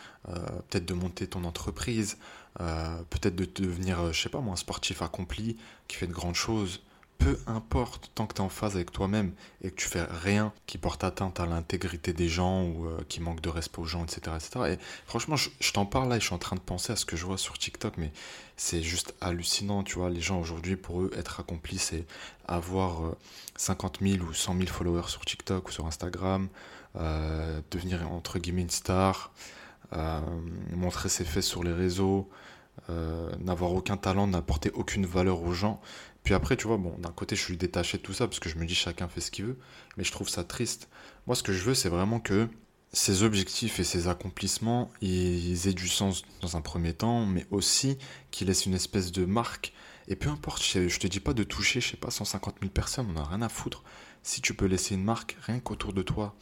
peut-être 0.69 0.85
de 0.85 0.93
monter 0.93 1.27
ton 1.27 1.43
entreprise, 1.43 2.17
peut-être 2.57 3.35
de 3.35 3.43
devenir, 3.43 4.13
je 4.13 4.21
sais 4.21 4.29
pas 4.29 4.39
moi, 4.39 4.53
un 4.53 4.55
sportif 4.55 5.01
accompli 5.01 5.57
qui 5.89 5.97
fait 5.97 6.07
de 6.07 6.13
grandes 6.13 6.35
choses, 6.35 6.81
peu 7.17 7.39
importe, 7.47 8.11
tant 8.15 8.25
que 8.25 8.33
tu 8.33 8.41
es 8.41 8.43
en 8.43 8.49
phase 8.49 8.75
avec 8.75 8.91
toi-même 8.91 9.31
et 9.61 9.71
que 9.71 9.75
tu 9.75 9.87
fais 9.87 10.03
rien 10.03 10.51
qui 10.65 10.77
porte 10.77 11.03
atteinte 11.03 11.39
à 11.39 11.45
l'intégrité 11.45 12.11
des 12.11 12.27
gens 12.27 12.63
ou 12.63 12.87
euh, 12.87 12.99
qui 13.07 13.21
manque 13.21 13.39
de 13.41 13.49
respect 13.49 13.79
aux 13.79 13.85
gens, 13.85 14.03
etc. 14.03 14.21
Et 14.67 14.77
franchement, 15.05 15.35
je, 15.35 15.71
t'en 15.71 15.85
parle 15.85 16.09
là 16.09 16.17
et 16.17 16.19
je 16.19 16.25
suis 16.25 16.35
en 16.35 16.39
train 16.39 16.55
de 16.55 16.61
penser 16.61 16.91
à 16.91 16.95
ce 16.95 17.05
que 17.05 17.15
je 17.15 17.25
vois 17.25 17.37
sur 17.37 17.57
TikTok, 17.57 17.93
mais 17.97 18.11
c'est 18.57 18.81
juste 18.81 19.15
hallucinant, 19.21 19.83
tu 19.83 19.95
vois. 19.99 20.09
Les 20.09 20.21
gens 20.21 20.39
aujourd'hui, 20.39 20.75
pour 20.75 21.01
eux, 21.01 21.11
être 21.17 21.39
accompli, 21.39 21.77
c'est 21.77 22.05
avoir 22.47 23.15
50 23.55 24.01
euh, 24.01 24.17
000 24.17 24.25
ou 24.25 24.33
100 24.33 24.57
000 24.57 24.67
followers 24.67 25.07
sur 25.07 25.23
TikTok 25.23 25.69
ou 25.69 25.71
sur 25.71 25.85
Instagram, 25.85 26.49
euh, 26.97 27.61
devenir 27.71 28.11
entre 28.11 28.39
guillemets 28.39 28.63
une 28.63 28.69
star, 28.69 29.31
montrer 30.71 31.07
ses 31.07 31.23
fesses 31.23 31.45
sur 31.45 31.63
les 31.63 31.71
réseaux. 31.71 32.27
n'avoir 33.39 33.73
aucun 33.73 33.95
talent, 33.95 34.25
n'apporter 34.25 34.71
aucune 34.71 35.05
valeur 35.05 35.43
aux 35.43 35.53
gens. 35.53 35.79
Puis 36.23 36.33
après, 36.33 36.55
tu 36.55 36.67
vois, 36.67 36.77
bon, 36.77 36.95
d'un 36.99 37.11
côté, 37.11 37.35
je 37.35 37.41
suis 37.41 37.57
détaché 37.57 37.97
de 37.97 38.03
tout 38.03 38.13
ça 38.13 38.27
parce 38.27 38.39
que 38.39 38.49
je 38.49 38.57
me 38.57 38.65
dis 38.65 38.75
chacun 38.75 39.07
fait 39.07 39.21
ce 39.21 39.31
qu'il 39.31 39.45
veut, 39.45 39.57
mais 39.97 40.03
je 40.03 40.11
trouve 40.11 40.29
ça 40.29 40.43
triste. 40.43 40.89
Moi, 41.27 41.35
ce 41.35 41.43
que 41.43 41.51
je 41.51 41.63
veux, 41.63 41.73
c'est 41.73 41.89
vraiment 41.89 42.19
que 42.19 42.47
ces 42.93 43.23
objectifs 43.23 43.79
et 43.79 43.83
ces 43.83 44.07
accomplissements, 44.07 44.91
ils 45.01 45.67
aient 45.67 45.73
du 45.73 45.87
sens 45.87 46.21
dans 46.41 46.55
un 46.55 46.61
premier 46.61 46.93
temps, 46.93 47.25
mais 47.25 47.45
aussi 47.51 47.97
qu'ils 48.31 48.47
laissent 48.47 48.65
une 48.65 48.75
espèce 48.75 49.11
de 49.11 49.25
marque. 49.25 49.73
Et 50.07 50.15
peu 50.15 50.29
importe, 50.29 50.63
je 50.63 50.99
te 50.99 51.07
dis 51.07 51.19
pas 51.19 51.33
de 51.33 51.43
toucher, 51.43 51.81
je 51.81 51.89
sais 51.89 51.97
pas, 51.97 52.11
150 52.11 52.57
000 52.61 52.71
personnes, 52.71 53.07
on 53.09 53.13
n'a 53.13 53.23
rien 53.23 53.41
à 53.41 53.49
foutre. 53.49 53.83
Si 54.21 54.41
tu 54.41 54.53
peux 54.53 54.65
laisser 54.65 54.95
une 54.95 55.03
marque 55.03 55.37
rien 55.41 55.59
qu'autour 55.59 55.91
de 55.91 56.01
toi, 56.01 56.35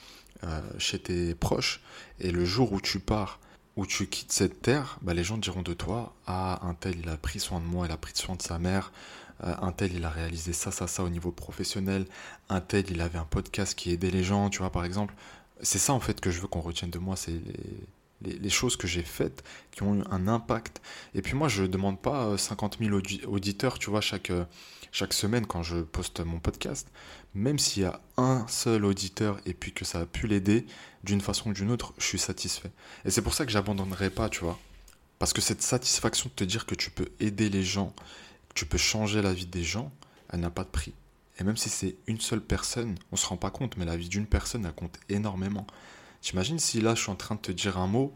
euh, 0.43 0.61
chez 0.77 0.99
tes 0.99 1.35
proches, 1.35 1.81
et 2.19 2.31
le 2.31 2.43
jour 2.43 2.73
où 2.73 2.81
tu 2.81 2.99
pars, 2.99 3.39
où 3.77 3.85
tu 3.85 4.07
quittes 4.07 4.31
cette 4.31 4.61
terre, 4.61 4.99
bah, 5.01 5.13
les 5.13 5.23
gens 5.23 5.37
diront 5.37 5.61
de 5.61 5.73
toi, 5.73 6.15
ah, 6.27 6.59
un 6.63 6.73
tel, 6.73 6.99
il 6.99 7.09
a 7.09 7.17
pris 7.17 7.39
soin 7.39 7.59
de 7.59 7.65
moi, 7.65 7.85
il 7.87 7.91
a 7.91 7.97
pris 7.97 8.13
soin 8.15 8.35
de 8.35 8.41
sa 8.41 8.59
mère, 8.59 8.91
euh, 9.43 9.55
un 9.61 9.71
tel 9.71 9.93
il 9.93 10.05
a 10.05 10.09
réalisé 10.09 10.53
ça, 10.53 10.71
ça, 10.71 10.87
ça 10.87 11.03
au 11.03 11.09
niveau 11.09 11.31
professionnel, 11.31 12.05
un 12.49 12.61
tel 12.61 12.89
il 12.89 13.01
avait 13.01 13.19
un 13.19 13.25
podcast 13.25 13.75
qui 13.75 13.91
aidait 13.91 14.11
les 14.11 14.23
gens, 14.23 14.49
tu 14.49 14.59
vois, 14.59 14.71
par 14.71 14.85
exemple. 14.85 15.13
C'est 15.61 15.79
ça 15.79 15.93
en 15.93 15.99
fait 15.99 16.19
que 16.21 16.31
je 16.31 16.41
veux 16.41 16.47
qu'on 16.47 16.61
retienne 16.61 16.89
de 16.89 16.99
moi, 16.99 17.15
c'est 17.15 17.39
les, 18.21 18.49
choses 18.49 18.75
que 18.75 18.87
j'ai 18.87 19.03
faites 19.03 19.43
qui 19.71 19.83
ont 19.83 19.95
eu 19.95 20.03
un 20.09 20.27
impact. 20.27 20.81
Et 21.15 21.21
puis 21.21 21.33
moi, 21.33 21.47
je 21.47 21.63
ne 21.63 21.67
demande 21.67 21.99
pas 21.99 22.37
50 22.37 22.77
euh, 22.81 22.85
000 22.85 23.31
auditeurs, 23.31 23.79
tu 23.79 23.89
vois, 23.89 24.01
chaque, 24.01 24.29
euh, 24.29 24.45
chaque 24.91 25.13
semaine 25.13 25.45
quand 25.45 25.63
je 25.63 25.77
poste 25.77 26.19
mon 26.21 26.39
podcast. 26.39 26.87
Même 27.33 27.59
s'il 27.59 27.83
y 27.83 27.85
a 27.85 28.01
un 28.17 28.45
seul 28.47 28.85
auditeur 28.85 29.39
et 29.45 29.53
puis 29.53 29.71
que 29.71 29.85
ça 29.85 30.01
a 30.01 30.05
pu 30.05 30.27
l'aider 30.27 30.65
d'une 31.03 31.21
façon 31.21 31.51
ou 31.51 31.53
d'une 31.53 31.71
autre, 31.71 31.93
je 31.97 32.05
suis 32.05 32.19
satisfait. 32.19 32.71
Et 33.05 33.11
c'est 33.11 33.21
pour 33.21 33.33
ça 33.33 33.45
que 33.45 33.51
j'abandonnerai 33.51 34.09
pas, 34.09 34.29
tu 34.29 34.41
vois. 34.41 34.59
Parce 35.17 35.33
que 35.33 35.41
cette 35.41 35.61
satisfaction 35.61 36.29
de 36.29 36.35
te 36.35 36.43
dire 36.43 36.65
que 36.65 36.75
tu 36.75 36.91
peux 36.91 37.07
aider 37.19 37.49
les 37.49 37.63
gens 37.63 37.93
tu 38.53 38.65
peux 38.65 38.77
changer 38.77 39.21
la 39.21 39.33
vie 39.33 39.45
des 39.45 39.63
gens, 39.63 39.91
elle 40.29 40.39
n'a 40.39 40.49
pas 40.49 40.63
de 40.63 40.69
prix. 40.69 40.93
Et 41.39 41.43
même 41.43 41.57
si 41.57 41.69
c'est 41.69 41.95
une 42.07 42.19
seule 42.19 42.41
personne, 42.41 42.95
on 43.11 43.15
se 43.15 43.25
rend 43.25 43.37
pas 43.37 43.51
compte, 43.51 43.77
mais 43.77 43.85
la 43.85 43.97
vie 43.97 44.09
d'une 44.09 44.27
personne, 44.27 44.65
elle 44.65 44.73
compte 44.73 44.99
énormément. 45.09 45.65
T'imagines 46.21 46.59
si 46.59 46.81
là, 46.81 46.93
je 46.95 47.01
suis 47.01 47.11
en 47.11 47.15
train 47.15 47.35
de 47.35 47.41
te 47.41 47.51
dire 47.51 47.77
un 47.77 47.87
mot 47.87 48.13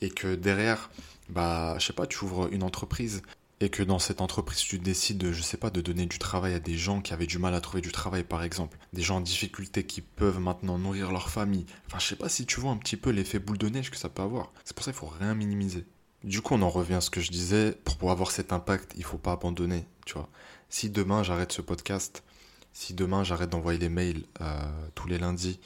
et 0.00 0.10
que 0.10 0.34
derrière, 0.34 0.90
bah, 1.28 1.76
je 1.78 1.86
sais 1.86 1.92
pas, 1.92 2.06
tu 2.06 2.22
ouvres 2.24 2.52
une 2.52 2.62
entreprise 2.62 3.22
et 3.60 3.70
que 3.70 3.82
dans 3.82 3.98
cette 3.98 4.20
entreprise, 4.20 4.58
tu 4.58 4.78
décides, 4.78 5.32
je 5.32 5.42
sais 5.42 5.56
pas, 5.56 5.70
de 5.70 5.80
donner 5.80 6.04
du 6.04 6.18
travail 6.18 6.52
à 6.52 6.60
des 6.60 6.76
gens 6.76 7.00
qui 7.00 7.14
avaient 7.14 7.26
du 7.26 7.38
mal 7.38 7.54
à 7.54 7.60
trouver 7.62 7.80
du 7.80 7.90
travail, 7.90 8.22
par 8.22 8.42
exemple. 8.42 8.76
Des 8.92 9.00
gens 9.00 9.16
en 9.16 9.20
difficulté 9.20 9.84
qui 9.84 10.02
peuvent 10.02 10.40
maintenant 10.40 10.78
nourrir 10.78 11.10
leur 11.10 11.30
famille. 11.30 11.64
Enfin, 11.86 11.98
je 11.98 12.06
sais 12.06 12.16
pas 12.16 12.28
si 12.28 12.44
tu 12.44 12.60
vois 12.60 12.72
un 12.72 12.76
petit 12.76 12.98
peu 12.98 13.10
l'effet 13.10 13.38
boule 13.38 13.56
de 13.56 13.70
neige 13.70 13.90
que 13.90 13.96
ça 13.96 14.10
peut 14.10 14.22
avoir. 14.22 14.52
C'est 14.64 14.76
pour 14.76 14.84
ça 14.84 14.92
qu'il 14.92 15.00
faut 15.00 15.06
rien 15.06 15.34
minimiser. 15.34 15.86
Du 16.26 16.42
coup, 16.42 16.54
on 16.54 16.62
en 16.62 16.70
revient 16.70 16.94
à 16.94 17.00
ce 17.00 17.08
que 17.08 17.20
je 17.20 17.30
disais. 17.30 17.78
Pour 17.98 18.10
avoir 18.10 18.32
cet 18.32 18.52
impact, 18.52 18.94
il 18.96 19.04
faut 19.04 19.16
pas 19.16 19.30
abandonner. 19.30 19.86
Tu 20.06 20.14
vois, 20.14 20.28
si 20.68 20.90
demain 20.90 21.22
j'arrête 21.22 21.52
ce 21.52 21.62
podcast, 21.62 22.24
Si 22.72 22.94
demain 22.94 23.22
j'arrête 23.24 23.48
d'envoyer 23.48 23.78
les 23.78 23.88
mails 23.88 24.24
euh, 24.40 24.60
tous 24.94 25.06
les 25.06 25.18
lundis, 25.18 25.60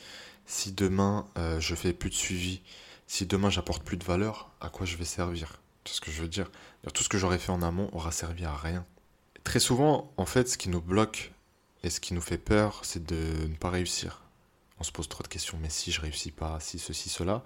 si 0.46 0.70
demain 0.70 1.26
euh, 1.38 1.58
je 1.58 1.74
fais 1.74 1.92
plus 1.92 2.10
de 2.10 2.14
suivi, 2.14 2.60
si 3.08 3.26
demain 3.26 3.50
j'apporte 3.50 3.82
plus 3.82 3.96
de 3.96 4.04
valeur, 4.04 4.50
à 4.60 4.68
quoi 4.68 4.86
je 4.86 4.96
vais 4.96 5.06
servir? 5.06 5.60
C'est 5.86 5.94
ce 5.94 6.00
que 6.02 6.10
je 6.10 6.20
veux 6.20 6.28
dire? 6.28 6.50
Tout 6.92 7.02
ce 7.02 7.08
que 7.08 7.18
j'aurais 7.18 7.38
fait 7.38 7.52
en 7.52 7.62
amont 7.62 7.88
aura 7.92 8.12
servi 8.12 8.44
à 8.44 8.54
rien. 8.54 8.84
Très 9.44 9.60
souvent, 9.60 10.12
en 10.18 10.26
fait, 10.26 10.48
ce 10.48 10.58
qui 10.58 10.68
nous 10.68 10.82
bloque 10.82 11.32
et 11.82 11.90
ce 11.90 12.00
qui 12.00 12.12
nous 12.12 12.20
fait 12.20 12.38
peur, 12.38 12.80
c'est 12.84 13.04
de 13.04 13.48
ne 13.48 13.56
pas 13.56 13.70
réussir. 13.70 14.22
On 14.80 14.82
se 14.82 14.92
pose 14.92 15.08
trop 15.08 15.22
de 15.22 15.28
questions, 15.28 15.58
mais 15.60 15.68
si 15.68 15.92
je 15.92 16.00
réussis 16.00 16.30
pas, 16.30 16.58
si 16.58 16.78
ceci, 16.78 17.10
cela. 17.10 17.44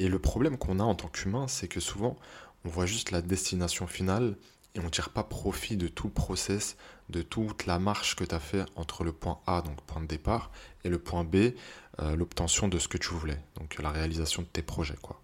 Et 0.00 0.08
le 0.08 0.18
problème 0.18 0.58
qu'on 0.58 0.80
a 0.80 0.82
en 0.82 0.96
tant 0.96 1.06
qu'humain, 1.06 1.46
c'est 1.46 1.68
que 1.68 1.78
souvent, 1.78 2.16
on 2.64 2.68
voit 2.68 2.86
juste 2.86 3.10
la 3.10 3.22
destination 3.22 3.86
finale 3.86 4.36
et 4.74 4.80
on 4.80 4.84
ne 4.84 4.90
tire 4.90 5.10
pas 5.10 5.24
profit 5.24 5.76
de 5.76 5.88
tout 5.88 6.06
le 6.06 6.12
process, 6.12 6.76
de 7.10 7.22
toute 7.22 7.66
la 7.66 7.78
marche 7.78 8.16
que 8.16 8.24
tu 8.24 8.34
as 8.34 8.40
fait 8.40 8.64
entre 8.74 9.04
le 9.04 9.12
point 9.12 9.40
A, 9.46 9.60
donc 9.60 9.80
point 9.82 10.00
de 10.00 10.06
départ, 10.06 10.50
et 10.84 10.88
le 10.88 10.98
point 10.98 11.24
B, 11.24 11.52
euh, 12.00 12.16
l'obtention 12.16 12.68
de 12.68 12.78
ce 12.78 12.88
que 12.88 12.96
tu 12.96 13.10
voulais, 13.10 13.38
donc 13.56 13.78
la 13.82 13.90
réalisation 13.90 14.42
de 14.42 14.46
tes 14.46 14.62
projets. 14.62 14.96
quoi. 15.00 15.20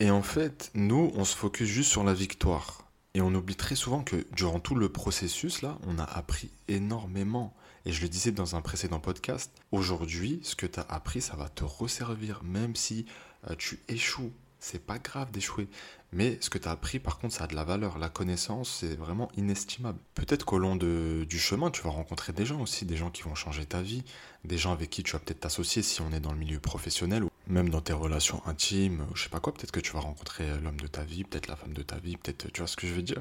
Et 0.00 0.10
en 0.10 0.22
fait, 0.22 0.70
nous, 0.74 1.12
on 1.14 1.24
se 1.24 1.36
focus 1.36 1.68
juste 1.68 1.90
sur 1.90 2.04
la 2.04 2.14
victoire. 2.14 2.80
Et 3.16 3.20
on 3.20 3.32
oublie 3.32 3.54
très 3.54 3.76
souvent 3.76 4.02
que 4.02 4.26
durant 4.32 4.58
tout 4.58 4.74
le 4.74 4.88
processus, 4.88 5.62
là, 5.62 5.78
on 5.86 6.00
a 6.00 6.04
appris 6.04 6.50
énormément. 6.66 7.54
Et 7.84 7.92
je 7.92 8.02
le 8.02 8.08
disais 8.08 8.32
dans 8.32 8.56
un 8.56 8.60
précédent 8.60 8.98
podcast, 8.98 9.52
aujourd'hui, 9.70 10.40
ce 10.42 10.56
que 10.56 10.66
tu 10.66 10.80
as 10.80 10.86
appris, 10.88 11.20
ça 11.20 11.36
va 11.36 11.48
te 11.48 11.62
resservir, 11.62 12.42
même 12.42 12.74
si 12.74 13.06
euh, 13.48 13.54
tu 13.56 13.78
échoues. 13.86 14.32
C'est 14.66 14.82
pas 14.82 14.98
grave 14.98 15.30
d'échouer. 15.30 15.68
Mais 16.10 16.38
ce 16.40 16.48
que 16.48 16.56
tu 16.56 16.68
as 16.68 16.70
appris, 16.70 16.98
par 16.98 17.18
contre, 17.18 17.34
ça 17.34 17.44
a 17.44 17.46
de 17.46 17.54
la 17.54 17.64
valeur. 17.64 17.98
La 17.98 18.08
connaissance, 18.08 18.78
c'est 18.80 18.94
vraiment 18.94 19.30
inestimable. 19.36 19.98
Peut-être 20.14 20.46
qu'au 20.46 20.58
long 20.58 20.74
du 20.74 21.38
chemin, 21.38 21.70
tu 21.70 21.82
vas 21.82 21.90
rencontrer 21.90 22.32
des 22.32 22.46
gens 22.46 22.62
aussi, 22.62 22.86
des 22.86 22.96
gens 22.96 23.10
qui 23.10 23.24
vont 23.24 23.34
changer 23.34 23.66
ta 23.66 23.82
vie, 23.82 24.04
des 24.42 24.56
gens 24.56 24.72
avec 24.72 24.88
qui 24.88 25.02
tu 25.02 25.12
vas 25.12 25.18
peut-être 25.18 25.40
t'associer 25.40 25.82
si 25.82 26.00
on 26.00 26.12
est 26.12 26.20
dans 26.20 26.32
le 26.32 26.38
milieu 26.38 26.60
professionnel, 26.60 27.24
ou 27.24 27.30
même 27.46 27.68
dans 27.68 27.82
tes 27.82 27.92
relations 27.92 28.40
intimes, 28.46 29.06
ou 29.10 29.16
je 29.16 29.24
sais 29.24 29.28
pas 29.28 29.38
quoi. 29.38 29.52
Peut-être 29.52 29.70
que 29.70 29.80
tu 29.80 29.92
vas 29.92 30.00
rencontrer 30.00 30.46
l'homme 30.62 30.80
de 30.80 30.86
ta 30.86 31.04
vie, 31.04 31.24
peut-être 31.24 31.48
la 31.48 31.56
femme 31.56 31.74
de 31.74 31.82
ta 31.82 31.98
vie, 31.98 32.16
peut-être, 32.16 32.50
tu 32.50 32.62
vois 32.62 32.66
ce 32.66 32.76
que 32.76 32.86
je 32.86 32.94
veux 32.94 33.02
dire? 33.02 33.20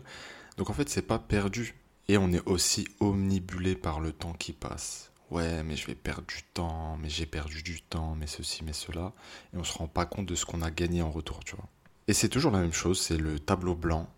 Donc 0.55 0.69
en 0.69 0.73
fait, 0.73 0.88
c'est 0.88 1.01
pas 1.01 1.19
perdu. 1.19 1.75
Et 2.07 2.17
on 2.17 2.31
est 2.31 2.47
aussi 2.47 2.88
omnibulé 3.01 3.75
par 3.75 4.00
le 4.00 4.13
temps 4.13 4.33
qui 4.33 4.53
passe. 4.53 5.12
Ouais, 5.31 5.63
mais 5.63 5.75
je 5.75 5.87
vais 5.87 5.95
perdre 5.95 6.27
du 6.27 6.43
temps, 6.53 6.97
mais 6.97 7.09
j'ai 7.09 7.25
perdu 7.25 7.63
du 7.63 7.81
temps, 7.81 8.15
mais 8.15 8.27
ceci, 8.27 8.63
mais 8.63 8.73
cela. 8.73 9.13
Et 9.53 9.57
on 9.57 9.63
se 9.63 9.77
rend 9.77 9.87
pas 9.87 10.05
compte 10.05 10.27
de 10.27 10.35
ce 10.35 10.45
qu'on 10.45 10.61
a 10.61 10.71
gagné 10.71 11.01
en 11.01 11.11
retour, 11.11 11.43
tu 11.43 11.55
vois. 11.55 11.67
Et 12.07 12.13
c'est 12.13 12.29
toujours 12.29 12.51
la 12.51 12.59
même 12.59 12.73
chose, 12.73 12.99
c'est 12.99 13.17
le 13.17 13.39
tableau 13.39 13.75
blanc 13.75 14.09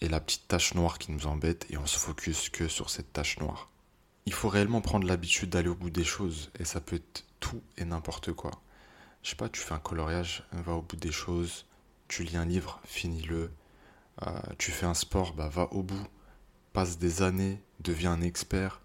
et 0.00 0.08
la 0.08 0.20
petite 0.20 0.48
tache 0.48 0.74
noire 0.74 0.98
qui 0.98 1.12
nous 1.12 1.26
embête 1.26 1.66
et 1.70 1.78
on 1.78 1.86
se 1.86 1.98
focus 1.98 2.48
que 2.48 2.68
sur 2.68 2.90
cette 2.90 3.12
tache 3.12 3.38
noire. 3.38 3.70
Il 4.26 4.32
faut 4.32 4.48
réellement 4.48 4.80
prendre 4.80 5.06
l'habitude 5.06 5.50
d'aller 5.50 5.68
au 5.68 5.74
bout 5.74 5.90
des 5.90 6.04
choses 6.04 6.50
et 6.58 6.64
ça 6.64 6.80
peut 6.80 6.96
être 6.96 7.24
tout 7.40 7.62
et 7.76 7.84
n'importe 7.84 8.32
quoi. 8.32 8.50
Je 9.22 9.30
sais 9.30 9.36
pas, 9.36 9.48
tu 9.48 9.60
fais 9.60 9.74
un 9.74 9.78
coloriage, 9.78 10.44
va 10.52 10.74
au 10.74 10.82
bout 10.82 10.96
des 10.96 11.12
choses. 11.12 11.66
Tu 12.08 12.24
lis 12.24 12.36
un 12.36 12.44
livre, 12.44 12.80
finis-le. 12.84 13.50
Euh, 14.26 14.40
tu 14.58 14.70
fais 14.70 14.86
un 14.86 14.94
sport, 14.94 15.34
bah 15.34 15.48
va 15.48 15.72
au 15.72 15.82
bout. 15.82 16.06
Passe 16.72 16.98
des 16.98 17.22
années, 17.22 17.62
deviens 17.80 18.12
un 18.12 18.20
expert. 18.20 18.80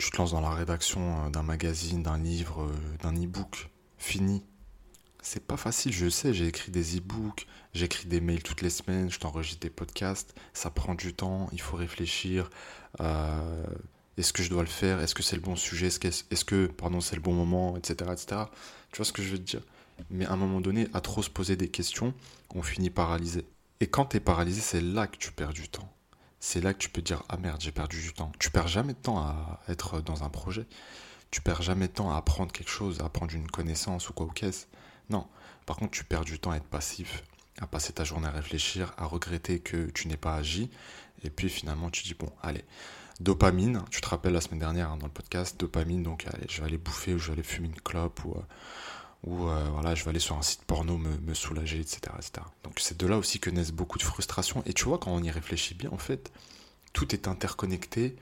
Tu 0.00 0.10
te 0.10 0.16
lances 0.16 0.32
dans 0.32 0.40
la 0.40 0.48
rédaction 0.48 1.26
euh, 1.26 1.28
d'un 1.28 1.42
magazine, 1.42 2.02
d'un 2.02 2.16
livre, 2.16 2.62
euh, 2.62 2.96
d'un 3.02 3.12
e-book. 3.12 3.68
Finis, 3.98 4.42
c'est 5.20 5.46
pas 5.46 5.58
facile, 5.58 5.92
je 5.92 6.08
sais, 6.08 6.32
j'ai 6.32 6.46
écrit 6.46 6.72
des 6.72 6.96
e-books, 6.96 7.46
j'écris 7.74 8.06
des 8.06 8.22
mails 8.22 8.42
toutes 8.42 8.62
les 8.62 8.70
semaines, 8.70 9.10
je 9.10 9.18
t'enregistre 9.18 9.60
des 9.60 9.68
podcasts, 9.68 10.34
ça 10.54 10.70
prend 10.70 10.94
du 10.94 11.12
temps, 11.12 11.50
il 11.52 11.60
faut 11.60 11.76
réfléchir. 11.76 12.48
Euh, 13.00 13.66
est-ce 14.16 14.32
que 14.32 14.42
je 14.42 14.48
dois 14.48 14.62
le 14.62 14.70
faire? 14.70 15.02
Est-ce 15.02 15.14
que 15.14 15.22
c'est 15.22 15.36
le 15.36 15.42
bon 15.42 15.54
sujet? 15.54 15.88
Est-ce 15.88 15.98
que, 16.44 16.44
que 16.44 16.72
pardon, 16.72 17.02
c'est 17.02 17.16
le 17.16 17.20
bon 17.20 17.34
moment? 17.34 17.76
Etc., 17.76 17.94
etc. 18.10 18.44
Tu 18.92 18.96
vois 18.96 19.04
ce 19.04 19.12
que 19.12 19.20
je 19.20 19.32
veux 19.32 19.38
te 19.38 19.50
dire? 19.50 19.62
Mais 20.08 20.24
à 20.24 20.32
un 20.32 20.36
moment 20.36 20.62
donné, 20.62 20.88
à 20.94 21.02
trop 21.02 21.22
se 21.22 21.28
poser 21.28 21.56
des 21.56 21.68
questions, 21.68 22.14
on 22.54 22.62
finit 22.62 22.88
paralysé. 22.88 23.44
Et 23.80 23.86
quand 23.86 24.06
tu 24.06 24.16
es 24.16 24.20
paralysé, 24.20 24.62
c'est 24.62 24.80
là 24.80 25.06
que 25.06 25.18
tu 25.18 25.30
perds 25.30 25.52
du 25.52 25.68
temps. 25.68 25.92
C'est 26.40 26.62
là 26.62 26.72
que 26.72 26.78
tu 26.78 26.88
peux 26.88 27.02
dire 27.02 27.22
Ah 27.28 27.36
merde, 27.36 27.60
j'ai 27.60 27.70
perdu 27.70 28.00
du 28.00 28.14
temps. 28.14 28.32
Tu 28.38 28.50
perds 28.50 28.66
jamais 28.66 28.94
de 28.94 28.98
temps 28.98 29.18
à 29.18 29.60
être 29.68 30.00
dans 30.00 30.24
un 30.24 30.30
projet. 30.30 30.66
Tu 31.30 31.42
perds 31.42 31.62
jamais 31.62 31.86
de 31.86 31.92
temps 31.92 32.10
à 32.10 32.16
apprendre 32.16 32.50
quelque 32.50 32.70
chose, 32.70 33.00
à 33.00 33.04
apprendre 33.04 33.34
une 33.34 33.46
connaissance 33.46 34.08
ou 34.08 34.14
quoi 34.14 34.26
ou 34.26 34.30
qu'est-ce. 34.30 34.66
Non. 35.10 35.28
Par 35.66 35.76
contre, 35.76 35.92
tu 35.92 36.02
perds 36.02 36.24
du 36.24 36.40
temps 36.40 36.50
à 36.50 36.56
être 36.56 36.64
passif, 36.64 37.22
à 37.60 37.66
passer 37.66 37.92
ta 37.92 38.04
journée 38.04 38.26
à 38.26 38.30
réfléchir, 38.30 38.94
à 38.96 39.04
regretter 39.04 39.60
que 39.60 39.90
tu 39.90 40.08
n'aies 40.08 40.16
pas 40.16 40.34
agi. 40.34 40.70
Et 41.22 41.30
puis 41.30 41.50
finalement, 41.50 41.90
tu 41.90 42.02
dis, 42.04 42.14
bon, 42.14 42.32
allez, 42.42 42.64
dopamine, 43.20 43.84
tu 43.90 44.00
te 44.00 44.08
rappelles 44.08 44.32
la 44.32 44.40
semaine 44.40 44.60
dernière 44.60 44.90
hein, 44.90 44.96
dans 44.96 45.06
le 45.06 45.12
podcast, 45.12 45.60
dopamine, 45.60 46.02
donc 46.02 46.26
allez, 46.32 46.46
je 46.48 46.62
vais 46.62 46.66
aller 46.66 46.78
bouffer 46.78 47.12
ou 47.12 47.18
je 47.18 47.26
vais 47.26 47.34
aller 47.34 47.42
fumer 47.42 47.68
une 47.68 47.80
clope 47.80 48.24
ou, 48.24 48.32
euh, 48.32 48.42
ou 49.24 49.48
euh, 49.48 49.68
voilà, 49.72 49.94
je 49.94 50.04
vais 50.04 50.10
aller 50.10 50.20
sur 50.20 50.36
un 50.36 50.42
site 50.42 50.64
porno 50.64 50.96
me, 50.98 51.34
soulager, 51.34 51.80
etc., 51.80 52.00
etc. 52.16 52.46
Donc 52.64 52.80
c'est 52.80 52.98
de 52.98 53.06
là 53.06 53.18
aussi 53.18 53.40
que 53.40 53.50
naissent 53.50 53.72
beaucoup 53.72 53.98
de 53.98 54.02
frustrations. 54.02 54.62
Et 54.66 54.72
tu 54.72 54.84
vois, 54.84 54.98
quand 54.98 55.12
on 55.12 55.22
y 55.22 55.30
réfléchit 55.30 55.74
bien, 55.74 55.90
en 55.90 55.98
fait, 55.98 56.32
tout 56.92 57.14
est 57.14 57.28
interconnecté. 57.28 58.16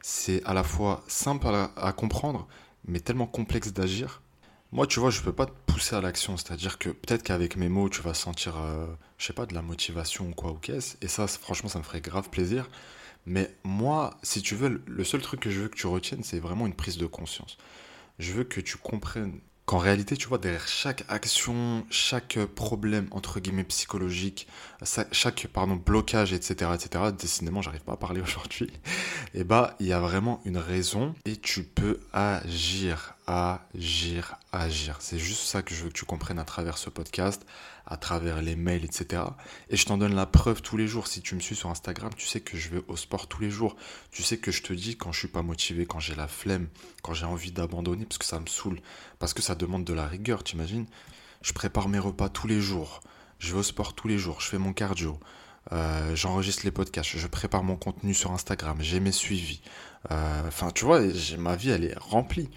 C'est 0.00 0.44
à 0.44 0.54
la 0.54 0.62
fois 0.62 1.02
simple 1.08 1.48
à 1.48 1.92
comprendre, 1.92 2.46
mais 2.86 3.00
tellement 3.00 3.26
complexe 3.26 3.72
d'agir 3.72 4.22
moi, 4.72 4.86
tu 4.86 5.00
vois, 5.00 5.10
je 5.10 5.20
peux 5.22 5.32
pas 5.32 5.46
te 5.46 5.52
pousser 5.66 5.94
à 5.96 6.00
l'action. 6.00 6.36
C'est-à-dire 6.36 6.78
que 6.78 6.90
peut-être 6.90 7.22
qu'avec 7.22 7.56
mes 7.56 7.68
mots, 7.68 7.88
tu 7.88 8.02
vas 8.02 8.14
sentir, 8.14 8.56
euh, 8.58 8.86
je 9.18 9.26
sais 9.26 9.32
pas, 9.32 9.46
de 9.46 9.54
la 9.54 9.62
motivation 9.62 10.28
ou 10.28 10.34
quoi 10.34 10.50
ou 10.52 10.56
qu'est-ce. 10.56 10.96
Et 11.02 11.08
ça, 11.08 11.26
franchement, 11.26 11.68
ça 11.68 11.78
me 11.78 11.84
ferait 11.84 12.00
grave 12.00 12.30
plaisir. 12.30 12.68
Mais 13.26 13.54
moi, 13.64 14.18
si 14.22 14.42
tu 14.42 14.54
veux, 14.54 14.82
le 14.86 15.04
seul 15.04 15.20
truc 15.22 15.40
que 15.40 15.50
je 15.50 15.60
veux 15.62 15.68
que 15.68 15.76
tu 15.76 15.86
retiennes, 15.86 16.22
c'est 16.22 16.40
vraiment 16.40 16.66
une 16.66 16.74
prise 16.74 16.98
de 16.98 17.06
conscience. 17.06 17.56
Je 18.18 18.32
veux 18.32 18.44
que 18.44 18.60
tu 18.60 18.76
comprennes 18.76 19.40
qu'en 19.66 19.78
réalité, 19.78 20.16
tu 20.16 20.28
vois, 20.28 20.38
derrière 20.38 20.68
chaque 20.68 21.04
action, 21.08 21.84
chaque 21.90 22.38
problème, 22.54 23.08
entre 23.10 23.40
guillemets, 23.40 23.64
psychologique, 23.64 24.46
chaque, 25.10 25.48
pardon, 25.52 25.74
blocage, 25.74 26.32
etc., 26.32 26.70
etc., 26.74 27.04
décidément, 27.18 27.62
j'arrive 27.62 27.82
pas 27.82 27.94
à 27.94 27.96
parler 27.96 28.20
aujourd'hui, 28.22 28.70
et 29.34 29.40
eh 29.40 29.44
bah, 29.44 29.74
il 29.80 29.86
y 29.86 29.92
a 29.92 29.98
vraiment 29.98 30.40
une 30.44 30.58
raison 30.58 31.14
et 31.24 31.36
tu 31.36 31.64
peux 31.64 31.98
agir, 32.12 33.15
agir, 33.26 34.38
agir. 34.52 34.96
C'est 35.00 35.18
juste 35.18 35.42
ça 35.42 35.62
que 35.62 35.74
je 35.74 35.82
veux 35.82 35.88
que 35.88 35.94
tu 35.94 36.04
comprennes 36.04 36.38
à 36.38 36.44
travers 36.44 36.78
ce 36.78 36.90
podcast, 36.90 37.44
à 37.86 37.96
travers 37.96 38.40
les 38.42 38.56
mails, 38.56 38.84
etc. 38.84 39.22
Et 39.68 39.76
je 39.76 39.84
t'en 39.84 39.98
donne 39.98 40.14
la 40.14 40.26
preuve 40.26 40.62
tous 40.62 40.76
les 40.76 40.86
jours. 40.86 41.06
Si 41.06 41.22
tu 41.22 41.34
me 41.34 41.40
suis 41.40 41.56
sur 41.56 41.70
Instagram, 41.70 42.10
tu 42.16 42.26
sais 42.26 42.40
que 42.40 42.56
je 42.56 42.68
vais 42.68 42.82
au 42.88 42.96
sport 42.96 43.26
tous 43.26 43.40
les 43.40 43.50
jours. 43.50 43.76
Tu 44.10 44.22
sais 44.22 44.38
que 44.38 44.50
je 44.50 44.62
te 44.62 44.72
dis 44.72 44.96
quand 44.96 45.12
je 45.12 45.18
suis 45.18 45.28
pas 45.28 45.42
motivé, 45.42 45.86
quand 45.86 46.00
j'ai 46.00 46.14
la 46.14 46.28
flemme, 46.28 46.68
quand 47.02 47.14
j'ai 47.14 47.26
envie 47.26 47.52
d'abandonner, 47.52 48.04
parce 48.04 48.18
que 48.18 48.24
ça 48.24 48.40
me 48.40 48.46
saoule, 48.46 48.80
parce 49.18 49.34
que 49.34 49.42
ça 49.42 49.54
demande 49.54 49.84
de 49.84 49.92
la 49.92 50.06
rigueur, 50.06 50.44
t'imagines? 50.44 50.86
Je 51.42 51.52
prépare 51.52 51.88
mes 51.88 51.98
repas 51.98 52.28
tous 52.28 52.46
les 52.46 52.60
jours. 52.60 53.00
Je 53.38 53.52
vais 53.52 53.58
au 53.58 53.62
sport 53.62 53.94
tous 53.94 54.08
les 54.08 54.18
jours. 54.18 54.40
Je 54.40 54.48
fais 54.48 54.58
mon 54.58 54.72
cardio. 54.72 55.18
Euh, 55.72 56.14
j'enregistre 56.14 56.64
les 56.64 56.70
podcasts, 56.70 57.16
je 57.16 57.26
prépare 57.26 57.64
mon 57.64 57.76
contenu 57.76 58.14
sur 58.14 58.30
Instagram, 58.30 58.76
j'ai 58.80 59.00
mes 59.00 59.12
suivis. 59.12 59.60
Euh, 60.12 60.42
enfin, 60.46 60.70
tu 60.70 60.84
vois, 60.84 61.00
ma 61.38 61.56
vie, 61.56 61.70
elle 61.70 61.84
est 61.84 61.98
remplie. 61.98 62.48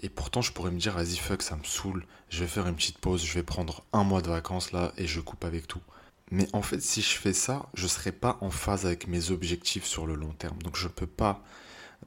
Et 0.00 0.08
pourtant, 0.08 0.42
je 0.42 0.52
pourrais 0.52 0.70
me 0.70 0.78
dire, 0.78 0.94
vas-y, 0.94 1.16
fuck, 1.16 1.42
ça 1.42 1.56
me 1.56 1.64
saoule, 1.64 2.06
je 2.30 2.40
vais 2.40 2.46
faire 2.46 2.66
une 2.66 2.74
petite 2.76 2.98
pause, 2.98 3.24
je 3.24 3.34
vais 3.34 3.42
prendre 3.42 3.84
un 3.92 4.04
mois 4.04 4.22
de 4.22 4.28
vacances 4.28 4.72
là 4.72 4.92
et 4.96 5.06
je 5.06 5.20
coupe 5.20 5.44
avec 5.44 5.68
tout. 5.68 5.82
Mais 6.30 6.48
en 6.54 6.62
fait, 6.62 6.80
si 6.80 7.02
je 7.02 7.18
fais 7.18 7.34
ça, 7.34 7.66
je 7.74 7.84
ne 7.84 7.88
serai 7.88 8.10
pas 8.10 8.38
en 8.40 8.50
phase 8.50 8.86
avec 8.86 9.06
mes 9.06 9.30
objectifs 9.30 9.84
sur 9.84 10.06
le 10.06 10.14
long 10.14 10.32
terme. 10.32 10.60
Donc, 10.62 10.76
je 10.76 10.84
ne 10.84 10.92
peux 10.92 11.06
pas 11.06 11.42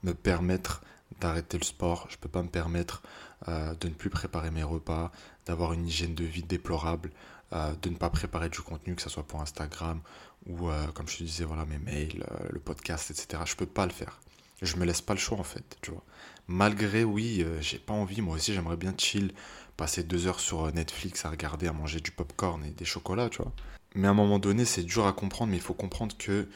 me 0.04 0.14
permettre 0.14 0.82
d'arrêter 1.22 1.58
le 1.58 1.64
sport, 1.64 2.08
je 2.10 2.16
ne 2.16 2.20
peux 2.20 2.30
pas 2.30 2.42
me 2.42 2.50
permettre 2.50 3.04
euh, 3.48 3.76
de 3.76 3.88
ne 3.88 3.94
plus 3.94 4.10
préparer 4.10 4.52
mes 4.52 4.64
repas, 4.64 5.12
d'avoir 5.46 5.74
une 5.74 5.88
hygiène 5.88 6.16
de 6.16 6.24
vie 6.24 6.44
déplorable, 6.44 7.12
euh, 7.54 7.74
de 7.82 7.90
ne 7.90 7.96
pas 7.96 8.10
préparer 8.10 8.50
du 8.50 8.62
contenu, 8.62 8.96
que 8.96 9.02
ce 9.02 9.10
soit 9.10 9.24
pour 9.24 9.42
Instagram 9.42 10.02
ou, 10.48 10.70
euh, 10.70 10.88
comme 10.94 11.08
je 11.08 11.18
te 11.18 11.24
disais, 11.24 11.44
voilà, 11.44 11.66
mes 11.66 11.78
mails, 11.78 12.26
le 12.50 12.60
podcast, 12.60 13.12
etc. 13.12 13.44
Je 13.46 13.54
ne 13.54 13.58
peux 13.58 13.66
pas 13.66 13.86
le 13.86 13.92
faire. 13.92 14.20
Je 14.66 14.78
me 14.78 14.86
laisse 14.86 15.02
pas 15.02 15.14
le 15.14 15.20
choix 15.20 15.40
en 15.40 15.44
fait, 15.44 15.78
tu 15.82 15.92
vois. 15.92 16.04
Malgré, 16.48 17.04
oui, 17.04 17.42
euh, 17.42 17.60
j'ai 17.62 17.80
pas 17.80 17.94
envie, 17.94 18.22
moi 18.22 18.36
aussi 18.36 18.54
j'aimerais 18.54 18.78
bien 18.78 18.94
chill, 18.98 19.34
passer 19.78 20.04
deux 20.04 20.28
heures 20.28 20.40
sur 20.40 20.66
euh, 20.66 20.72
Netflix 20.72 21.26
à 21.26 21.30
regarder, 21.30 21.68
à 21.68 21.74
manger 21.74 22.00
du 22.00 22.12
popcorn 22.12 22.64
et 22.64 22.72
des 22.72 22.86
chocolats, 22.86 23.30
tu 23.30 23.42
vois. 23.42 23.52
Mais 23.96 24.08
à 24.08 24.12
un 24.12 24.16
moment 24.16 24.40
donné, 24.40 24.66
c'est 24.66 24.84
dur 24.84 25.08
à 25.08 25.14
comprendre, 25.14 25.52
mais 25.52 25.58
il 25.58 25.64
faut 25.64 25.74
comprendre 25.74 26.16
que 26.18 26.48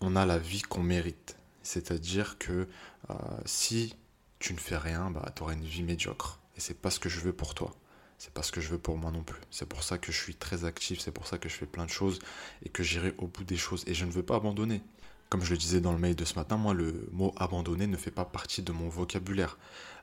on 0.00 0.16
a 0.16 0.26
la 0.26 0.38
vie 0.38 0.62
qu'on 0.62 0.82
mérite. 0.82 1.36
C'est-à-dire 1.62 2.36
que 2.38 2.68
euh, 3.10 3.14
si 3.46 3.96
tu 4.38 4.52
ne 4.52 4.58
fais 4.58 4.76
rien, 4.76 5.10
bah, 5.10 5.32
tu 5.34 5.42
auras 5.42 5.54
une 5.54 5.64
vie 5.64 5.82
médiocre. 5.82 6.38
Et 6.56 6.60
c'est 6.60 6.80
pas 6.80 6.90
ce 6.90 7.00
que 7.00 7.08
je 7.08 7.20
veux 7.20 7.32
pour 7.32 7.54
toi. 7.54 7.74
C'est 8.18 8.32
pas 8.32 8.42
ce 8.42 8.52
que 8.52 8.60
je 8.60 8.68
veux 8.68 8.78
pour 8.78 8.96
moi 8.96 9.10
non 9.10 9.22
plus. 9.22 9.40
C'est 9.50 9.68
pour 9.68 9.82
ça 9.82 9.98
que 9.98 10.12
je 10.12 10.18
suis 10.18 10.34
très 10.34 10.64
actif, 10.64 11.00
c'est 11.00 11.10
pour 11.10 11.26
ça 11.26 11.38
que 11.38 11.48
je 11.48 11.54
fais 11.54 11.66
plein 11.66 11.84
de 11.84 11.90
choses 11.90 12.20
et 12.64 12.68
que 12.68 12.82
j'irai 12.82 13.14
au 13.18 13.26
bout 13.26 13.44
des 13.44 13.56
choses. 13.56 13.84
Et 13.86 13.94
je 13.94 14.04
ne 14.04 14.10
veux 14.10 14.22
pas 14.22 14.36
abandonner. 14.36 14.82
Comme 15.34 15.42
je 15.42 15.50
le 15.50 15.56
disais 15.56 15.80
dans 15.80 15.90
le 15.90 15.98
mail 15.98 16.14
de 16.14 16.24
ce 16.24 16.36
matin, 16.36 16.56
moi, 16.56 16.74
le 16.74 17.08
mot 17.10 17.34
abandonner 17.36 17.88
ne 17.88 17.96
fait 17.96 18.12
pas 18.12 18.24
partie 18.24 18.62
de 18.62 18.70
mon 18.70 18.88
vocabulaire. 18.88 19.58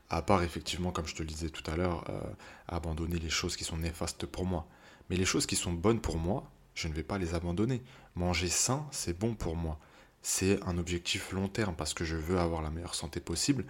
À 0.09 0.21
part, 0.21 0.43
effectivement, 0.43 0.91
comme 0.91 1.07
je 1.07 1.15
te 1.15 1.23
le 1.23 1.29
disais 1.29 1.47
tout 1.47 1.63
à 1.71 1.77
l'heure, 1.77 2.03
euh, 2.09 2.19
abandonner 2.67 3.17
les 3.17 3.29
choses 3.29 3.55
qui 3.55 3.63
sont 3.63 3.77
néfastes 3.77 4.25
pour 4.25 4.43
moi. 4.45 4.67
Mais 5.09 5.15
les 5.15 5.23
choses 5.23 5.45
qui 5.45 5.55
sont 5.55 5.71
bonnes 5.71 6.01
pour 6.01 6.17
moi, 6.17 6.51
je 6.75 6.89
ne 6.89 6.93
vais 6.93 7.01
pas 7.03 7.17
les 7.17 7.33
abandonner. 7.33 7.81
Manger 8.15 8.49
sain, 8.49 8.85
c'est 8.91 9.17
bon 9.17 9.33
pour 9.33 9.55
moi. 9.55 9.79
C'est 10.21 10.61
un 10.67 10.77
objectif 10.77 11.31
long 11.31 11.47
terme 11.47 11.75
parce 11.77 11.93
que 11.93 12.03
je 12.03 12.17
veux 12.17 12.37
avoir 12.37 12.61
la 12.61 12.69
meilleure 12.69 12.93
santé 12.93 13.21
possible. 13.21 13.63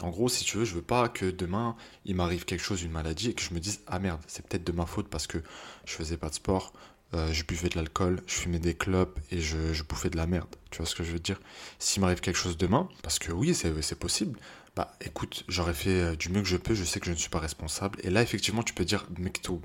En 0.00 0.10
gros, 0.10 0.28
si 0.28 0.44
tu 0.44 0.56
veux, 0.56 0.64
je 0.64 0.74
veux 0.74 0.82
pas 0.82 1.08
que 1.08 1.30
demain 1.30 1.76
il 2.04 2.16
m'arrive 2.16 2.44
quelque 2.44 2.64
chose, 2.64 2.82
une 2.82 2.90
maladie, 2.90 3.30
et 3.30 3.34
que 3.34 3.42
je 3.42 3.54
me 3.54 3.60
dise 3.60 3.82
ah 3.86 4.00
merde, 4.00 4.20
c'est 4.26 4.44
peut-être 4.44 4.64
de 4.64 4.72
ma 4.72 4.84
faute 4.84 5.06
parce 5.06 5.28
que 5.28 5.38
je 5.84 5.92
faisais 5.92 6.16
pas 6.16 6.28
de 6.28 6.34
sport, 6.34 6.72
euh, 7.14 7.32
je 7.32 7.44
buvais 7.44 7.68
de 7.68 7.76
l'alcool, 7.76 8.20
je 8.26 8.34
fumais 8.34 8.58
des 8.58 8.74
clopes 8.74 9.18
et 9.30 9.40
je, 9.40 9.82
bouffais 9.84 10.10
de 10.10 10.16
la 10.16 10.26
merde. 10.26 10.48
Tu 10.70 10.78
vois 10.78 10.86
ce 10.86 10.94
que 10.94 11.04
je 11.04 11.12
veux 11.12 11.20
dire? 11.20 11.40
S'il 11.78 12.00
m'arrive 12.00 12.20
quelque 12.20 12.36
chose 12.36 12.56
demain, 12.56 12.88
parce 13.02 13.18
que 13.18 13.30
oui, 13.32 13.54
c'est 13.54 13.98
possible, 13.98 14.38
bah 14.76 14.96
écoute, 15.00 15.44
j'aurais 15.48 15.74
fait 15.74 16.00
euh, 16.00 16.16
du 16.16 16.28
mieux 16.28 16.42
que 16.42 16.48
je 16.48 16.56
peux, 16.56 16.74
je 16.74 16.84
sais 16.84 16.98
que 17.00 17.06
je 17.06 17.12
ne 17.12 17.16
suis 17.16 17.30
pas 17.30 17.38
responsable. 17.38 17.98
Et 18.02 18.10
là, 18.10 18.22
effectivement, 18.22 18.62
tu 18.62 18.74
peux 18.74 18.84
dire 18.84 19.06
mektoub. 19.18 19.60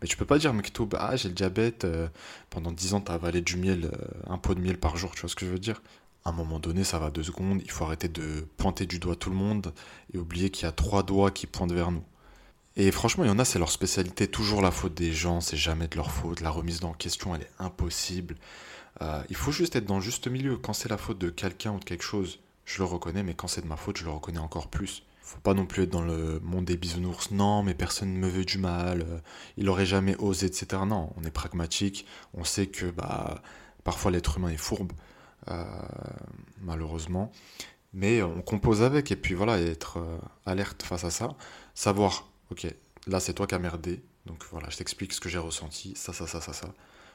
Mais 0.00 0.08
tu 0.08 0.16
peux 0.16 0.26
pas 0.26 0.38
dire 0.38 0.52
mektoub, 0.52 0.88
ah 0.98 1.16
j'ai 1.16 1.28
le 1.28 1.34
diabète, 1.34 1.84
euh, 1.84 2.08
pendant 2.50 2.72
10 2.72 2.94
ans 2.94 3.00
t'as 3.00 3.14
avalé 3.14 3.40
du 3.40 3.56
miel, 3.56 3.90
un 4.26 4.36
pot 4.38 4.54
de 4.54 4.60
miel 4.60 4.78
par 4.78 4.96
jour, 4.96 5.12
tu 5.14 5.20
vois 5.20 5.30
ce 5.30 5.36
que 5.36 5.46
je 5.46 5.50
veux 5.50 5.58
dire? 5.58 5.80
À 6.24 6.30
un 6.30 6.32
moment 6.32 6.58
donné, 6.60 6.84
ça 6.84 6.98
va 6.98 7.10
deux 7.10 7.22
secondes, 7.22 7.60
il 7.64 7.70
faut 7.70 7.84
arrêter 7.84 8.08
de 8.08 8.46
pointer 8.56 8.86
du 8.86 8.98
doigt 8.98 9.16
tout 9.16 9.30
le 9.30 9.36
monde 9.36 9.72
et 10.12 10.18
oublier 10.18 10.50
qu'il 10.50 10.64
y 10.64 10.68
a 10.68 10.72
trois 10.72 11.02
doigts 11.02 11.30
qui 11.30 11.46
pointent 11.46 11.72
vers 11.72 11.90
nous. 11.90 12.04
Et 12.76 12.90
franchement, 12.90 13.24
il 13.24 13.28
y 13.28 13.30
en 13.30 13.38
a, 13.38 13.44
c'est 13.44 13.58
leur 13.58 13.70
spécialité, 13.70 14.26
toujours 14.26 14.62
la 14.62 14.70
faute 14.70 14.94
des 14.94 15.12
gens, 15.12 15.40
c'est 15.40 15.56
jamais 15.56 15.88
de 15.88 15.96
leur 15.96 16.10
faute. 16.10 16.40
La 16.40 16.50
remise 16.50 16.82
en 16.84 16.92
question, 16.92 17.34
elle 17.34 17.42
est 17.42 17.50
impossible. 17.58 18.36
Euh, 19.02 19.22
il 19.28 19.36
faut 19.36 19.52
juste 19.52 19.76
être 19.76 19.84
dans 19.84 19.96
le 19.96 20.02
juste 20.02 20.26
milieu. 20.26 20.56
Quand 20.56 20.72
c'est 20.72 20.88
la 20.88 20.96
faute 20.96 21.18
de 21.18 21.28
quelqu'un 21.28 21.72
ou 21.72 21.78
de 21.78 21.84
quelque 21.84 22.04
chose, 22.04 22.40
je 22.64 22.78
le 22.78 22.84
reconnais, 22.84 23.22
mais 23.22 23.34
quand 23.34 23.46
c'est 23.46 23.60
de 23.60 23.66
ma 23.66 23.76
faute, 23.76 23.98
je 23.98 24.04
le 24.04 24.10
reconnais 24.10 24.38
encore 24.38 24.68
plus. 24.68 25.02
Faut 25.20 25.40
pas 25.40 25.54
non 25.54 25.66
plus 25.66 25.84
être 25.84 25.90
dans 25.90 26.02
le 26.02 26.40
monde 26.40 26.64
des 26.64 26.76
bisounours. 26.76 27.30
Non, 27.30 27.62
mais 27.62 27.74
personne 27.74 28.12
ne 28.14 28.18
me 28.18 28.28
veut 28.28 28.44
du 28.44 28.58
mal. 28.58 29.02
Euh, 29.02 29.18
il 29.58 29.68
aurait 29.68 29.86
jamais 29.86 30.16
osé, 30.16 30.46
etc. 30.46 30.82
Non, 30.86 31.12
on 31.16 31.24
est 31.24 31.30
pragmatique. 31.30 32.06
On 32.34 32.44
sait 32.44 32.66
que 32.68 32.90
bah 32.90 33.42
parfois 33.84 34.10
l'être 34.10 34.38
humain 34.38 34.48
est 34.48 34.56
fourbe, 34.56 34.92
euh, 35.48 35.64
malheureusement. 36.62 37.32
Mais 37.92 38.22
on 38.22 38.40
compose 38.40 38.82
avec 38.82 39.12
et 39.12 39.16
puis 39.16 39.34
voilà, 39.34 39.58
être 39.60 39.98
alerte 40.46 40.82
face 40.82 41.04
à 41.04 41.10
ça, 41.10 41.34
savoir 41.74 42.31
ok, 42.52 42.66
là 43.06 43.20
c'est 43.20 43.34
toi 43.34 43.46
qui 43.46 43.54
as 43.54 43.58
merdé, 43.58 44.02
donc 44.26 44.44
voilà, 44.50 44.68
je 44.70 44.76
t'explique 44.76 45.12
ce 45.12 45.20
que 45.20 45.28
j'ai 45.28 45.38
ressenti, 45.38 45.94
ça, 45.96 46.12
ça, 46.12 46.26
ça, 46.26 46.40
ça, 46.40 46.52
ça. 46.52 46.72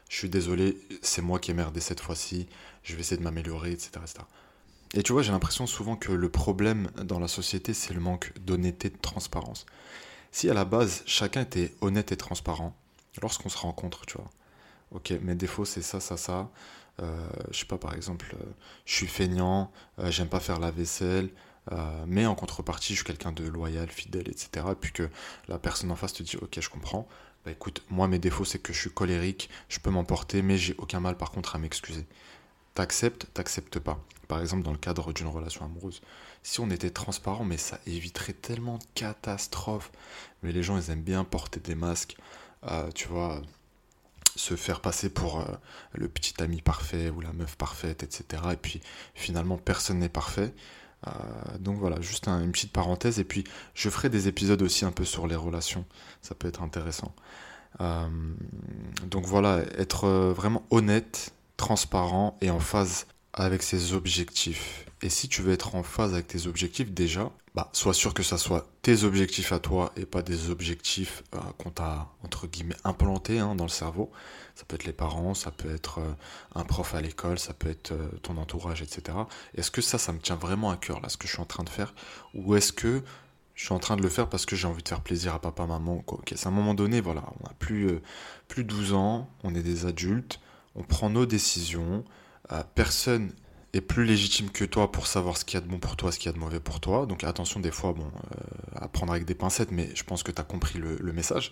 Je 0.10 0.18
suis 0.18 0.30
désolé, 0.30 0.78
c'est 1.02 1.22
moi 1.22 1.40
qui 1.40 1.52
ai 1.52 1.54
merdé 1.54 1.80
cette 1.80 2.00
fois-ci, 2.00 2.48
je 2.84 2.96
vais 2.96 3.02
essayer 3.02 3.18
de 3.18 3.24
m'améliorer, 3.24 3.72
etc., 3.72 3.92
Et 4.94 5.04
tu 5.04 5.12
vois, 5.14 5.22
j'ai 5.22 5.32
l'impression 5.32 5.68
souvent 5.68 5.96
que 5.98 6.12
le 6.12 6.30
problème 6.30 6.90
dans 7.04 7.20
la 7.20 7.28
société, 7.28 7.74
c'est 7.74 7.94
le 7.94 8.00
manque 8.00 8.34
d'honnêteté, 8.40 8.90
de 8.90 8.98
transparence. 8.98 9.66
Si 10.32 10.50
à 10.50 10.54
la 10.54 10.66
base, 10.66 11.04
chacun 11.06 11.42
était 11.42 11.76
honnête 11.82 12.12
et 12.12 12.18
transparent, 12.18 12.76
lorsqu'on 13.22 13.50
se 13.50 13.58
rencontre, 13.58 14.06
tu 14.06 14.18
vois, 14.18 14.30
ok, 14.92 15.12
mes 15.22 15.36
défauts, 15.36 15.66
c'est 15.66 15.82
ça, 15.82 16.00
ça, 16.00 16.18
ça. 16.18 16.52
Euh, 17.02 17.30
je 17.52 17.60
sais 17.60 17.66
pas, 17.66 17.78
par 17.78 17.94
exemple, 17.94 18.36
euh, 18.42 18.46
je 18.86 18.94
suis 18.96 19.08
feignant, 19.08 19.72
euh, 20.00 20.10
j'aime 20.12 20.30
pas 20.30 20.40
faire 20.40 20.60
la 20.60 20.72
vaisselle, 20.72 21.30
euh, 21.72 22.06
mais 22.08 22.26
en 22.26 22.36
contrepartie, 22.36 22.94
je 22.94 23.00
suis 23.00 23.06
quelqu'un 23.06 23.32
de 23.32 23.44
loyal, 23.44 23.90
fidèle, 23.90 24.28
etc. 24.30 24.68
Et 24.72 24.76
puis 24.76 24.92
que 24.92 25.10
la 25.48 25.60
personne 25.60 25.92
en 25.92 25.96
face 25.96 26.14
te 26.14 26.24
dit, 26.24 26.38
ok, 26.38 26.60
je 26.60 26.70
comprends. 26.70 27.08
Bah 27.46 27.52
écoute, 27.52 27.84
moi 27.90 28.08
mes 28.08 28.20
défauts, 28.20 28.46
c'est 28.46 28.60
que 28.60 28.74
je 28.74 28.80
suis 28.80 28.92
colérique, 28.92 29.50
je 29.70 29.80
peux 29.80 29.90
m'emporter, 29.90 30.42
mais 30.42 30.58
j'ai 30.58 30.76
aucun 30.78 31.00
mal 31.00 31.18
par 31.18 31.32
contre 31.32 31.56
à 31.56 31.60
m'excuser. 31.60 32.06
T'acceptes, 32.74 33.28
t'acceptes 33.34 33.80
pas. 33.80 34.04
Par 34.28 34.42
exemple, 34.42 34.64
dans 34.64 34.72
le 34.72 34.78
cadre 34.78 35.14
d'une 35.14 35.28
relation 35.28 35.66
amoureuse. 35.66 36.02
Si 36.44 36.60
on 36.60 36.70
était 36.70 36.90
transparent, 36.90 37.44
mais 37.44 37.58
ça 37.58 37.80
éviterait 37.88 38.34
tellement 38.34 38.78
de 38.78 38.84
catastrophes. 38.94 39.92
Mais 40.44 40.52
les 40.52 40.64
gens, 40.64 40.78
ils 40.78 40.92
aiment 40.92 41.02
bien 41.02 41.24
porter 41.24 41.60
des 41.60 41.76
masques. 41.76 42.18
Euh, 42.66 42.92
tu 42.92 43.08
vois, 43.08 43.42
se 44.36 44.56
faire 44.56 44.82
passer 44.82 45.10
pour 45.10 45.40
euh, 45.42 45.46
le 45.94 46.08
petit 46.08 46.42
ami 46.42 46.62
parfait 46.62 47.10
ou 47.10 47.22
la 47.22 47.34
meuf 47.34 47.56
parfaite, 47.56 48.04
etc. 48.04 48.44
Et 48.54 48.58
puis 48.58 48.82
finalement, 49.16 49.58
personne 49.58 50.00
n'est 50.00 50.10
parfait. 50.10 50.54
Euh, 51.06 51.12
donc 51.60 51.78
voilà, 51.78 52.02
juste 52.02 52.28
une 52.28 52.52
petite 52.52 52.72
parenthèse. 52.72 53.20
Et 53.20 53.24
puis 53.24 53.44
je 53.74 53.90
ferai 53.90 54.10
des 54.10 54.28
épisodes 54.28 54.62
aussi 54.62 54.86
un 54.86 54.92
peu 54.92 55.06
sur 55.06 55.28
les 55.28 55.36
relations. 55.36 55.86
Ça 56.22 56.36
peut 56.36 56.48
être 56.48 56.62
intéressant. 56.62 57.14
Euh, 57.82 58.08
donc 59.06 59.26
voilà, 59.26 59.62
être 59.78 60.08
vraiment 60.32 60.64
honnête, 60.72 61.34
transparent 61.58 62.38
et 62.42 62.50
en 62.50 62.60
phase 62.60 63.06
avec 63.38 63.62
ses 63.62 63.94
objectifs. 63.94 64.86
Et 65.04 65.10
si 65.10 65.30
tu 65.30 65.44
veux 65.44 65.54
être 65.54 65.76
en 65.76 65.84
phase 65.84 66.14
avec 66.14 66.28
tes 66.28 66.48
objectifs, 66.48 66.92
déjà, 66.92 67.32
bah, 67.54 67.70
sois 67.72 67.94
sûr 67.94 68.16
que 68.16 68.24
ça 68.24 68.38
soit 68.38 68.68
tes 68.82 69.04
objectifs 69.04 69.52
à 69.52 69.60
toi 69.60 69.92
et 69.96 70.08
pas 70.08 70.24
des 70.24 70.50
objectifs 70.50 71.24
euh, 71.36 71.40
qu'on 71.60 71.70
t'a, 71.70 72.08
entre 72.24 72.48
guillemets, 72.48 72.76
implantés 72.84 73.38
hein, 73.38 73.54
dans 73.54 73.66
le 73.66 73.70
cerveau. 73.70 74.12
Ça 74.56 74.64
peut 74.68 74.76
être 74.76 74.86
les 74.86 74.94
parents, 74.94 75.36
ça 75.36 75.52
peut 75.52 75.72
être 75.72 76.00
euh, 76.00 76.12
un 76.56 76.64
prof 76.64 76.96
à 76.96 77.02
l'école, 77.02 77.38
ça 77.38 77.54
peut 77.54 77.70
être 77.70 77.92
euh, 77.92 78.10
ton 78.24 78.38
entourage, 78.38 78.82
etc. 78.82 79.16
Est-ce 79.54 79.70
que 79.70 79.82
ça, 79.82 80.00
ça 80.00 80.12
me 80.14 80.20
tient 80.20 80.36
vraiment 80.36 80.72
à 80.72 80.78
cœur, 80.78 81.00
là, 81.00 81.10
ce 81.10 81.18
que 81.18 81.28
je 81.28 81.34
suis 81.34 81.42
en 81.42 81.46
train 81.46 81.64
de 81.64 81.70
faire? 81.70 81.94
Ou 82.34 82.56
est-ce 82.56 82.74
que 82.74 83.04
je 83.54 83.66
suis 83.66 83.74
en 83.74 83.80
train 83.80 83.98
de 83.98 84.02
le 84.02 84.10
faire 84.10 84.30
parce 84.30 84.48
que 84.48 84.56
j'ai 84.56 84.68
envie 84.68 84.84
de 84.84 84.90
faire 84.90 85.02
plaisir 85.02 85.36
à 85.36 85.40
papa, 85.40 85.68
maman 85.68 85.98
quoi? 86.00 86.18
Ok, 86.20 86.34
c'est 86.36 86.48
un 86.48 86.52
moment 86.52 86.74
donné, 86.74 87.02
voilà, 87.02 87.24
on 87.40 87.46
a 87.46 87.54
plus, 87.54 88.00
plus 88.48 88.64
12 88.64 88.94
ans, 88.94 89.30
on 89.44 89.54
est 89.54 89.64
des 89.64 89.86
adultes, 89.86 90.40
on 90.76 90.84
prend 90.84 91.10
nos 91.10 91.26
décisions, 91.26 92.04
personne 92.76 93.32
est 93.74 93.82
plus 93.82 94.06
légitime 94.06 94.50
que 94.50 94.66
toi 94.66 94.92
pour 94.92 95.08
savoir 95.08 95.38
ce 95.38 95.46
qu'il 95.46 95.56
y 95.56 95.62
a 95.62 95.66
de 95.66 95.70
bon 95.70 95.80
pour 95.80 95.96
toi, 95.96 96.12
ce 96.12 96.20
qu'il 96.20 96.28
y 96.28 96.30
a 96.30 96.34
de 96.34 96.40
mauvais 96.40 96.60
pour 96.60 96.80
toi. 96.80 97.06
Donc 97.06 97.24
attention 97.24 97.60
des 97.60 97.72
fois, 97.72 97.94
bon, 97.94 98.06
euh, 98.06 98.76
à 98.76 98.88
prendre 98.88 99.12
avec 99.12 99.26
des 99.26 99.36
pincettes, 99.36 99.72
mais 99.72 99.90
je 99.94 100.04
pense 100.04 100.24
que 100.24 100.32
tu 100.32 100.42
as 100.42 100.44
compris 100.44 100.80
le, 100.80 101.14
message. 101.14 101.52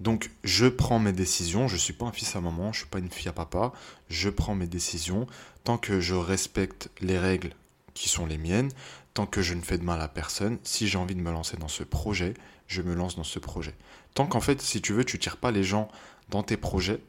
Donc 0.00 0.30
je 0.42 0.66
prends 0.66 0.98
mes 0.98 1.12
décisions, 1.12 1.68
je 1.68 1.76
suis 1.76 1.92
pas 1.92 2.06
un 2.06 2.12
fils 2.12 2.36
à 2.36 2.40
maman, 2.40 2.72
je 2.72 2.80
suis 2.80 2.88
pas 2.88 2.98
une 2.98 3.10
fille 3.10 3.28
à 3.28 3.32
papa, 3.32 3.72
je 4.08 4.28
prends 4.28 4.54
mes 4.54 4.66
décisions 4.66 5.26
tant 5.62 5.78
que 5.78 6.00
je 6.00 6.14
respecte 6.14 6.90
les 7.00 7.18
règles 7.18 7.50
qui 7.94 8.08
sont 8.08 8.26
les 8.26 8.38
miennes, 8.38 8.70
tant 9.14 9.26
que 9.26 9.40
je 9.40 9.54
ne 9.54 9.62
fais 9.62 9.78
de 9.78 9.84
mal 9.84 10.00
à 10.00 10.08
personne, 10.08 10.58
si 10.64 10.88
j'ai 10.88 10.98
envie 10.98 11.14
de 11.14 11.20
me 11.20 11.30
lancer 11.30 11.56
dans 11.56 11.68
ce 11.68 11.84
projet, 11.84 12.34
je 12.66 12.82
me 12.82 12.94
lance 12.94 13.16
dans 13.16 13.24
ce 13.24 13.38
projet. 13.38 13.74
Tant 14.14 14.26
qu'en 14.26 14.40
fait, 14.40 14.60
si 14.60 14.82
tu 14.82 14.92
veux, 14.92 15.04
tu 15.04 15.18
tires 15.18 15.36
pas 15.36 15.52
les 15.52 15.64
gens 15.64 15.88
dans 16.28 16.42
tes 16.42 16.56
projets, 16.56 17.00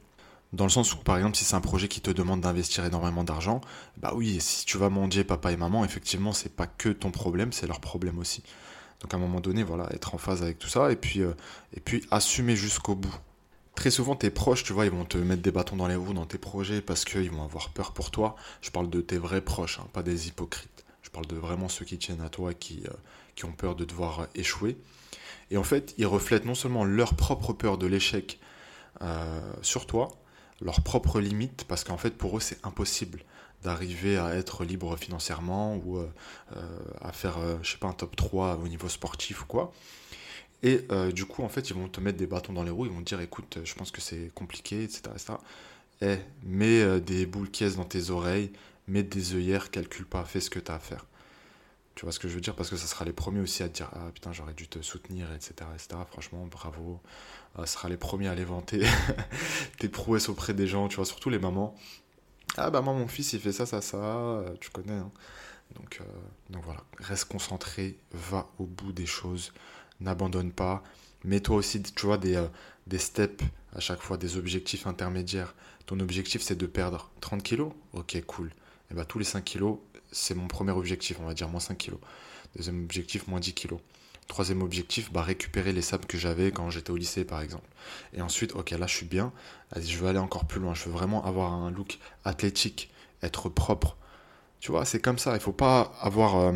dans 0.54 0.66
le 0.66 0.70
sens 0.70 0.94
où, 0.94 0.98
par 0.98 1.18
exemple, 1.18 1.36
si 1.36 1.44
c'est 1.44 1.56
un 1.56 1.62
projet 1.62 1.88
qui 1.88 2.02
te 2.02 2.12
demande 2.12 2.42
d'investir 2.42 2.86
énormément 2.86 3.24
d'argent, 3.24 3.62
bah 3.98 4.14
oui, 4.16 4.40
si 4.40 4.66
tu 4.66 4.78
vas 4.78 4.90
mendier 4.90 5.24
papa 5.24 5.52
et 5.52 5.58
maman, 5.58 5.84
effectivement, 5.84 6.34
c'est 6.34 6.56
pas 6.56 6.68
que 6.68 6.90
ton 6.90 7.12
problème, 7.12 7.52
c'est 7.52 7.68
leur 7.68 7.80
problème 7.80 8.20
aussi. 8.20 8.44
Donc 9.02 9.14
à 9.14 9.18
un 9.18 9.20
moment 9.20 9.42
donné, 9.42 9.64
voilà, 9.64 9.88
être 9.94 10.16
en 10.16 10.18
phase 10.18 10.42
avec 10.42 10.58
tout 10.58 10.70
ça 10.70 10.92
et 10.92 10.96
puis, 10.96 11.22
euh, 11.22 11.34
et 11.76 11.80
puis 11.80 12.06
assumer 12.12 12.56
jusqu'au 12.56 12.96
bout. 12.96 13.16
Très 13.76 13.92
souvent, 13.92 14.16
tes 14.16 14.30
proches, 14.30 14.64
tu 14.64 14.72
vois, 14.72 14.86
ils 14.86 14.92
vont 14.92 15.04
te 15.04 15.18
mettre 15.18 15.42
des 15.42 15.52
bâtons 15.52 15.76
dans 15.76 15.88
les 15.88 15.96
roues 15.96 16.14
dans 16.14 16.26
tes 16.26 16.38
projets 16.38 16.82
parce 16.82 17.04
qu'ils 17.04 17.30
vont 17.30 17.44
avoir 17.44 17.70
peur 17.70 17.92
pour 17.92 18.10
toi. 18.10 18.38
Je 18.62 18.72
parle 18.72 18.90
de 18.90 19.02
tes 19.02 19.18
vrais 19.18 19.42
proches, 19.42 19.80
hein, 19.80 19.88
pas 19.92 20.02
des 20.02 20.30
hypocrites. 20.30 20.86
Je 21.02 21.10
parle 21.10 21.28
de 21.28 21.36
vraiment 21.36 21.68
ceux 21.68 21.84
qui 21.84 21.98
tiennent 21.98 22.22
à 22.22 22.30
toi, 22.30 22.54
qui, 22.54 22.84
euh, 22.88 22.94
qui 23.36 23.44
ont 23.44 23.52
peur 23.52 23.76
de 23.76 23.84
devoir 23.84 24.28
échouer. 24.34 24.78
Et 25.52 25.58
en 25.58 25.64
fait, 25.64 25.94
ils 25.98 26.08
reflètent 26.08 26.46
non 26.46 26.56
seulement 26.56 26.86
leur 26.86 27.16
propre 27.16 27.52
peur 27.54 27.78
de 27.78 27.86
l'échec 27.86 28.40
euh, 29.02 29.54
sur 29.62 29.86
toi, 29.86 30.10
leurs 30.62 30.82
propres 30.82 31.20
limites, 31.20 31.66
parce 31.68 31.84
qu'en 31.84 31.98
fait 31.98 32.12
pour 32.12 32.38
eux 32.38 32.42
c'est 32.42 32.64
impossible 32.66 33.24
d'arriver 33.66 34.18
à 34.18 34.36
être 34.36 34.64
libre 34.64 34.96
financièrement 34.96 35.76
ou 35.76 35.98
euh, 35.98 36.08
euh, 36.56 36.62
à 37.02 37.12
faire, 37.12 37.40
euh, 37.40 37.58
je 37.64 37.72
sais 37.72 37.78
pas, 37.78 37.88
un 37.88 37.94
top 37.94 38.16
3 38.16 38.60
au 38.64 38.68
niveau 38.68 38.88
sportif 38.88 39.44
ou 39.44 39.46
quoi. 39.46 39.74
Et 40.64 40.88
du 41.14 41.26
coup, 41.26 41.44
en 41.44 41.50
fait, 41.50 41.70
ils 41.70 41.76
vont 41.76 41.88
te 41.88 42.02
mettre 42.02 42.18
des 42.18 42.26
bâtons 42.26 42.52
dans 42.52 42.64
les 42.64 42.72
roues, 42.72 42.88
ils 42.88 42.92
vont 42.92 43.02
te 43.02 43.10
dire, 43.10 43.22
écoute, 43.22 43.60
je 43.64 43.76
pense 43.76 43.92
que 43.92 44.02
c'est 44.02 44.32
compliqué, 44.34 44.84
etc. 44.84 45.02
etc. 45.14 45.34
Eh, 46.02 46.16
mets 46.44 47.00
des 47.02 47.28
boules 47.28 47.52
caisses 47.52 47.76
dans 47.76 47.84
tes 47.84 48.10
oreilles, 48.10 48.52
mets 48.88 49.04
des 49.04 49.36
œillères, 49.36 49.70
calcule 49.70 50.08
pas, 50.08 50.24
fais 50.24 50.40
ce 50.40 50.50
que 50.50 50.58
tu 50.58 50.72
as 50.72 50.76
à 50.76 50.80
faire. 50.80 51.06
Tu 51.96 52.04
vois 52.06 52.12
ce 52.12 52.20
que 52.20 52.28
je 52.28 52.36
veux 52.36 52.42
dire 52.42 52.56
Parce 52.56 52.70
que 52.70 52.78
ça 52.78 52.88
sera 52.88 53.06
les 53.06 53.14
premiers 53.14 53.40
aussi 53.40 53.64
à 53.64 53.70
te 53.70 53.74
dire 53.74 53.90
Ah 53.94 54.12
putain, 54.14 54.34
j'aurais 54.34 54.54
dû 54.54 54.68
te 54.68 54.82
soutenir, 54.82 55.32
etc. 55.34 55.54
etc. 55.74 56.02
Franchement, 56.12 56.46
bravo. 56.46 57.02
Ça 57.58 57.66
sera 57.66 57.90
les 57.90 57.98
premiers 57.98 58.28
à 58.28 58.32
aller 58.32 58.44
vanter 58.44 58.86
tes 59.80 59.88
prouesses 59.88 60.28
auprès 60.28 60.54
des 60.54 60.68
gens, 60.68 60.90
tu 60.90 60.98
vois, 60.98 61.06
surtout 61.06 61.30
les 61.30 61.40
mamans. 61.40 61.74
Ah 62.58 62.70
bah 62.70 62.82
moi, 62.82 62.94
mon 62.94 63.08
fils, 63.08 63.34
il 63.34 63.40
fait 63.40 63.54
ça, 63.54 63.66
ça, 63.66 63.82
ça. 63.82 64.44
Tu 64.60 64.70
connais. 64.72 64.94
Hein. 64.94 65.12
Donc, 65.74 66.00
euh, 66.02 66.04
donc 66.50 66.64
voilà, 66.64 66.84
reste 67.00 67.26
concentré, 67.26 67.98
va 68.12 68.48
au 68.60 68.66
bout 68.66 68.92
des 68.92 69.06
choses, 69.06 69.54
n'abandonne 70.00 70.52
pas. 70.52 70.84
Mets-toi 71.24 71.56
aussi, 71.56 71.82
tu 71.82 72.06
vois, 72.06 72.18
des, 72.18 72.36
euh, 72.36 72.48
des 72.88 73.00
steps 73.00 73.44
à 73.74 73.80
chaque 73.80 74.02
fois, 74.02 74.18
des 74.18 74.38
objectifs 74.38 74.88
intermédiaires. 74.88 75.54
Ton 75.86 76.00
objectif, 76.00 76.42
c'est 76.42 76.56
de 76.56 76.66
perdre 76.66 77.12
30 77.22 77.44
kilos? 77.44 77.74
Ok, 77.94 78.22
cool. 78.26 78.52
Et 78.92 78.94
bah 78.94 79.06
tous 79.06 79.20
les 79.20 79.26
5 79.26 79.44
kilos, 79.44 79.78
c'est 80.12 80.36
mon 80.36 80.48
premier 80.48 80.72
objectif, 80.72 81.18
on 81.20 81.26
va 81.26 81.34
dire 81.34 81.50
moins 81.50 81.60
5 81.60 81.78
kg. 81.78 81.96
Deuxième 82.56 82.84
objectif, 82.84 83.28
moins 83.28 83.40
10 83.40 83.54
kg. 83.54 83.76
Troisième 84.28 84.64
objectif, 84.64 85.12
bah, 85.12 85.22
récupérer 85.22 85.72
les 85.72 85.84
sables 85.84 86.06
que 86.06 86.18
j'avais 86.18 86.52
quand 86.52 86.70
j'étais 86.72 86.90
au 86.90 86.98
lycée, 86.98 87.26
par 87.26 87.42
exemple. 87.42 87.68
Et 88.14 88.22
ensuite, 88.22 88.56
ok, 88.56 88.72
là, 88.72 88.88
je 88.88 88.96
suis 88.96 89.06
bien. 89.06 89.32
Je 89.76 89.98
veux 89.98 90.08
aller 90.08 90.20
encore 90.20 90.46
plus 90.46 90.60
loin. 90.60 90.74
Je 90.74 90.86
veux 90.86 90.92
vraiment 90.92 91.24
avoir 91.26 91.54
un 91.54 91.70
look 91.70 92.00
athlétique, 92.24 92.90
être 93.22 93.50
propre. 93.50 93.98
Tu 94.62 94.72
vois, 94.72 94.84
c'est 94.84 95.00
comme 95.00 95.20
ça. 95.20 95.36
Il 95.36 95.40
faut 95.40 95.52
pas 95.52 95.94
avoir. 96.02 96.38
Euh, 96.38 96.54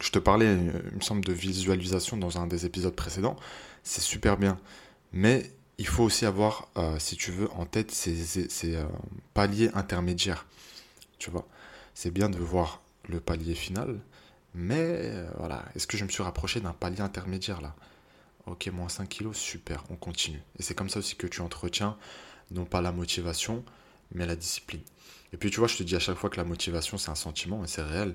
je 0.00 0.10
te 0.10 0.18
parlais, 0.18 0.52
il 0.52 0.96
me 0.96 1.00
semble, 1.00 1.24
de 1.24 1.32
visualisation 1.32 2.18
dans 2.18 2.38
un 2.38 2.46
des 2.46 2.66
épisodes 2.66 2.94
précédents. 2.94 3.36
C'est 3.82 4.02
super 4.02 4.36
bien. 4.36 4.58
Mais 5.12 5.50
il 5.78 5.86
faut 5.86 6.02
aussi 6.04 6.26
avoir, 6.26 6.68
euh, 6.76 6.98
si 6.98 7.16
tu 7.16 7.30
veux, 7.30 7.50
en 7.52 7.64
tête 7.64 7.90
ces, 7.90 8.16
ces 8.24 8.76
euh, 8.76 8.84
paliers 9.32 9.70
intermédiaires. 9.72 10.46
Tu 11.18 11.30
vois 11.30 11.46
c'est 11.96 12.10
bien 12.10 12.28
de 12.28 12.38
voir 12.38 12.82
le 13.08 13.20
palier 13.20 13.54
final, 13.54 14.00
Mais 14.54 14.76
euh, 14.78 15.28
voilà, 15.38 15.64
est-ce 15.74 15.86
que 15.86 15.96
je 15.96 16.04
me 16.04 16.10
suis 16.10 16.22
rapproché 16.22 16.60
d'un 16.60 16.72
palier 16.74 17.00
intermédiaire 17.00 17.60
là? 17.62 17.74
Ok, 18.46 18.68
moins 18.68 18.88
5 18.88 19.08
kilos, 19.08 19.36
super, 19.36 19.84
on 19.90 19.96
continue. 19.96 20.42
Et 20.58 20.62
c'est 20.62 20.74
comme 20.74 20.90
ça 20.90 21.00
aussi 21.00 21.16
que 21.16 21.26
tu 21.26 21.40
entretiens, 21.40 21.96
non 22.52 22.64
pas 22.66 22.80
la 22.82 22.92
motivation, 22.92 23.64
mais 24.12 24.26
la 24.26 24.36
discipline. 24.36 24.82
Et 25.32 25.36
puis 25.38 25.50
tu 25.50 25.58
vois, 25.58 25.68
je 25.68 25.76
te 25.78 25.82
dis 25.82 25.96
à 25.96 26.00
chaque 26.00 26.16
fois 26.18 26.30
que 26.30 26.36
la 26.36 26.44
motivation, 26.44 26.98
c'est 26.98 27.10
un 27.10 27.14
sentiment, 27.16 27.64
et 27.64 27.68
c'est 27.68 27.82
réel. 27.82 28.14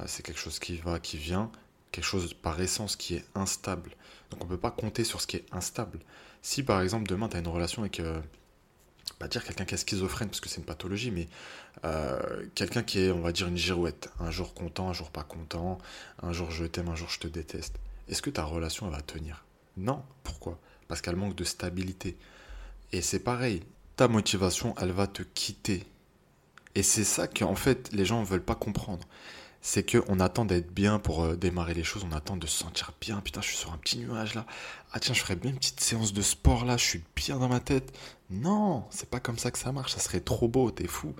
Euh, 0.00 0.04
c'est 0.06 0.22
quelque 0.24 0.40
chose 0.40 0.58
qui 0.58 0.76
va, 0.78 0.98
qui 1.00 1.18
vient, 1.18 1.50
quelque 1.92 2.04
chose 2.04 2.34
par 2.34 2.60
essence 2.60 2.96
qui 2.96 3.14
est 3.16 3.24
instable. 3.34 3.92
Donc 4.30 4.42
on 4.42 4.46
ne 4.46 4.50
peut 4.50 4.58
pas 4.58 4.70
compter 4.70 5.04
sur 5.04 5.20
ce 5.20 5.26
qui 5.26 5.36
est 5.36 5.46
instable. 5.52 6.00
Si 6.42 6.62
par 6.62 6.80
exemple 6.82 7.06
demain 7.08 7.28
tu 7.28 7.36
as 7.36 7.40
une 7.40 7.48
relation 7.48 7.82
avec, 7.82 8.00
euh, 8.00 8.20
pas 9.18 9.28
dire 9.28 9.44
quelqu'un 9.44 9.64
qui 9.64 9.74
est 9.74 9.78
schizophrène 9.78 10.28
parce 10.28 10.40
que 10.40 10.48
c'est 10.48 10.58
une 10.58 10.64
pathologie, 10.64 11.10
mais 11.10 11.28
euh, 11.84 12.46
quelqu'un 12.54 12.82
qui 12.82 13.00
est, 13.00 13.10
on 13.10 13.20
va 13.20 13.32
dire, 13.32 13.48
une 13.48 13.56
girouette, 13.56 14.10
un 14.20 14.30
jour 14.30 14.54
content, 14.54 14.88
un 14.88 14.92
jour 14.92 15.10
pas 15.10 15.24
content, 15.24 15.78
un 16.22 16.32
jour 16.32 16.50
je 16.50 16.64
t'aime, 16.64 16.88
un 16.88 16.94
jour 16.94 17.08
je 17.08 17.18
te 17.18 17.28
déteste, 17.28 17.76
est-ce 18.08 18.22
que 18.22 18.30
ta 18.30 18.44
relation 18.44 18.86
elle 18.86 18.92
va 18.92 19.02
tenir? 19.02 19.44
Non. 19.76 20.02
Pourquoi? 20.24 20.58
Parce 20.88 21.00
qu'elle 21.00 21.16
manque 21.16 21.34
de 21.34 21.44
stabilité. 21.44 22.16
Et 22.92 23.02
c'est 23.02 23.18
pareil, 23.18 23.62
ta 23.96 24.08
motivation, 24.08 24.74
elle 24.80 24.92
va 24.92 25.06
te 25.06 25.22
quitter. 25.22 25.84
Et 26.74 26.82
c'est 26.82 27.04
ça 27.04 27.26
qu'en 27.26 27.54
fait 27.54 27.90
les 27.92 28.04
gens 28.04 28.20
ne 28.20 28.26
veulent 28.26 28.42
pas 28.42 28.54
comprendre 28.54 29.06
c'est 29.60 29.90
qu'on 29.90 30.20
attend 30.20 30.44
d'être 30.44 30.72
bien 30.72 30.98
pour 30.98 31.24
euh, 31.24 31.36
démarrer 31.36 31.74
les 31.74 31.84
choses, 31.84 32.06
on 32.08 32.14
attend 32.14 32.36
de 32.36 32.46
se 32.46 32.56
sentir 32.56 32.92
bien. 33.00 33.20
Putain, 33.20 33.40
je 33.40 33.48
suis 33.48 33.56
sur 33.56 33.72
un 33.72 33.76
petit 33.76 33.98
nuage 33.98 34.34
là. 34.34 34.46
Ah 34.92 35.00
tiens, 35.00 35.14
je 35.14 35.20
ferais 35.20 35.36
bien 35.36 35.50
une 35.50 35.58
petite 35.58 35.80
séance 35.80 36.12
de 36.12 36.22
sport 36.22 36.64
là, 36.64 36.76
je 36.76 36.84
suis 36.84 37.02
bien 37.16 37.38
dans 37.38 37.48
ma 37.48 37.60
tête. 37.60 37.92
Non, 38.30 38.84
c'est 38.90 39.08
pas 39.08 39.20
comme 39.20 39.38
ça 39.38 39.50
que 39.50 39.58
ça 39.58 39.72
marche, 39.72 39.94
ça 39.94 40.00
serait 40.00 40.20
trop 40.20 40.48
beau, 40.48 40.70
t'es 40.70 40.86
fou. 40.86 41.14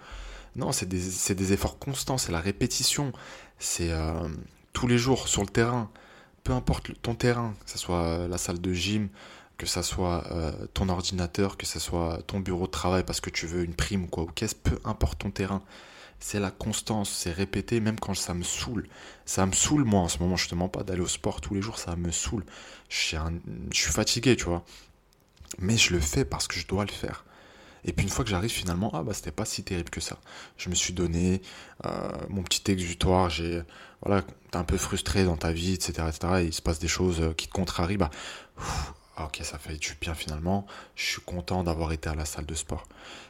Non, 0.56 0.72
c'est 0.72 0.86
des, 0.86 1.52
efforts 1.52 1.78
constants, 1.78 2.18
c'est 2.18 2.32
la 2.32 2.40
répétition, 2.40 3.12
c'est 3.58 3.90
euh, 3.92 4.28
tous 4.72 4.86
les 4.86 4.98
jours 4.98 5.28
sur 5.28 5.42
le 5.42 5.48
terrain. 5.48 5.90
Peu 6.44 6.52
importe 6.52 6.90
ton 7.02 7.14
terrain, 7.14 7.54
que 7.64 7.70
ce 7.70 7.78
soit 7.78 8.02
euh, 8.02 8.28
la 8.28 8.38
salle 8.38 8.60
de 8.60 8.72
gym, 8.72 9.08
que 9.56 9.66
ce 9.66 9.82
soit 9.82 10.24
ton 10.72 10.88
ordinateur, 10.88 11.56
que 11.56 11.66
ce 11.66 11.80
soit 11.80 12.22
ton 12.26 12.40
bureau 12.40 12.66
de 12.66 12.70
travail 12.70 13.02
parce 13.04 13.20
que 13.20 13.30
tu 13.30 13.46
veux 13.46 13.64
une 13.64 13.74
prime 13.74 14.04
ou 14.04 14.06
quoi, 14.06 14.22
ou 14.24 14.26
qu'est-ce, 14.26 14.54
peu 14.54 14.78
importe 14.84 15.18
ton 15.18 15.30
terrain 15.30 15.62
c'est 16.20 16.40
la 16.40 16.50
constance, 16.50 17.10
c'est 17.10 17.32
répéter 17.32 17.80
même 17.80 17.98
quand 17.98 18.14
ça 18.14 18.34
me 18.34 18.42
saoule. 18.42 18.88
Ça 19.24 19.46
me 19.46 19.52
saoule 19.52 19.84
moi 19.84 20.00
en 20.00 20.08
ce 20.08 20.18
moment, 20.18 20.36
je 20.36 20.48
te 20.48 20.54
mens 20.54 20.68
pas 20.68 20.82
d'aller 20.82 21.00
au 21.00 21.08
sport 21.08 21.40
tous 21.40 21.54
les 21.54 21.62
jours, 21.62 21.78
ça 21.78 21.96
me 21.96 22.10
saoule. 22.10 22.44
Je 22.88 22.96
suis, 23.72 23.92
fatigué, 23.92 24.36
tu 24.36 24.44
vois. 24.44 24.64
Mais 25.58 25.76
je 25.76 25.92
le 25.92 26.00
fais 26.00 26.24
parce 26.24 26.46
que 26.46 26.58
je 26.58 26.66
dois 26.66 26.84
le 26.84 26.90
faire. 26.90 27.24
Et 27.84 27.92
puis 27.92 28.04
une 28.04 28.10
fois 28.10 28.24
que 28.24 28.30
j'arrive 28.30 28.50
finalement, 28.50 28.90
ah 28.94 29.02
bah 29.02 29.14
c'était 29.14 29.30
pas 29.30 29.44
si 29.44 29.62
terrible 29.62 29.90
que 29.90 30.00
ça. 30.00 30.18
Je 30.56 30.68
me 30.68 30.74
suis 30.74 30.92
donné 30.92 31.40
euh, 31.86 32.10
mon 32.28 32.42
petit 32.42 32.70
exutoire, 32.70 33.30
j'ai 33.30 33.62
voilà, 34.02 34.22
t'es 34.50 34.58
un 34.58 34.64
peu 34.64 34.76
frustré 34.76 35.24
dans 35.24 35.36
ta 35.36 35.52
vie, 35.52 35.74
etc., 35.74 36.04
etc. 36.08 36.34
Et 36.40 36.44
il 36.44 36.52
se 36.52 36.62
passe 36.62 36.78
des 36.78 36.88
choses 36.88 37.20
euh, 37.20 37.32
qui 37.32 37.48
te 37.48 37.52
contrarient, 37.52 37.96
bah 37.96 38.10
ah, 39.16 39.24
ok, 39.24 39.40
ça 39.42 39.58
fait 39.58 39.76
du 39.76 39.96
bien 40.00 40.14
finalement. 40.14 40.66
Je 40.94 41.04
suis 41.04 41.22
content 41.22 41.64
d'avoir 41.64 41.92
été 41.92 42.08
à 42.08 42.14
la 42.14 42.24
salle 42.24 42.46
de 42.46 42.54
sport. 42.54 42.86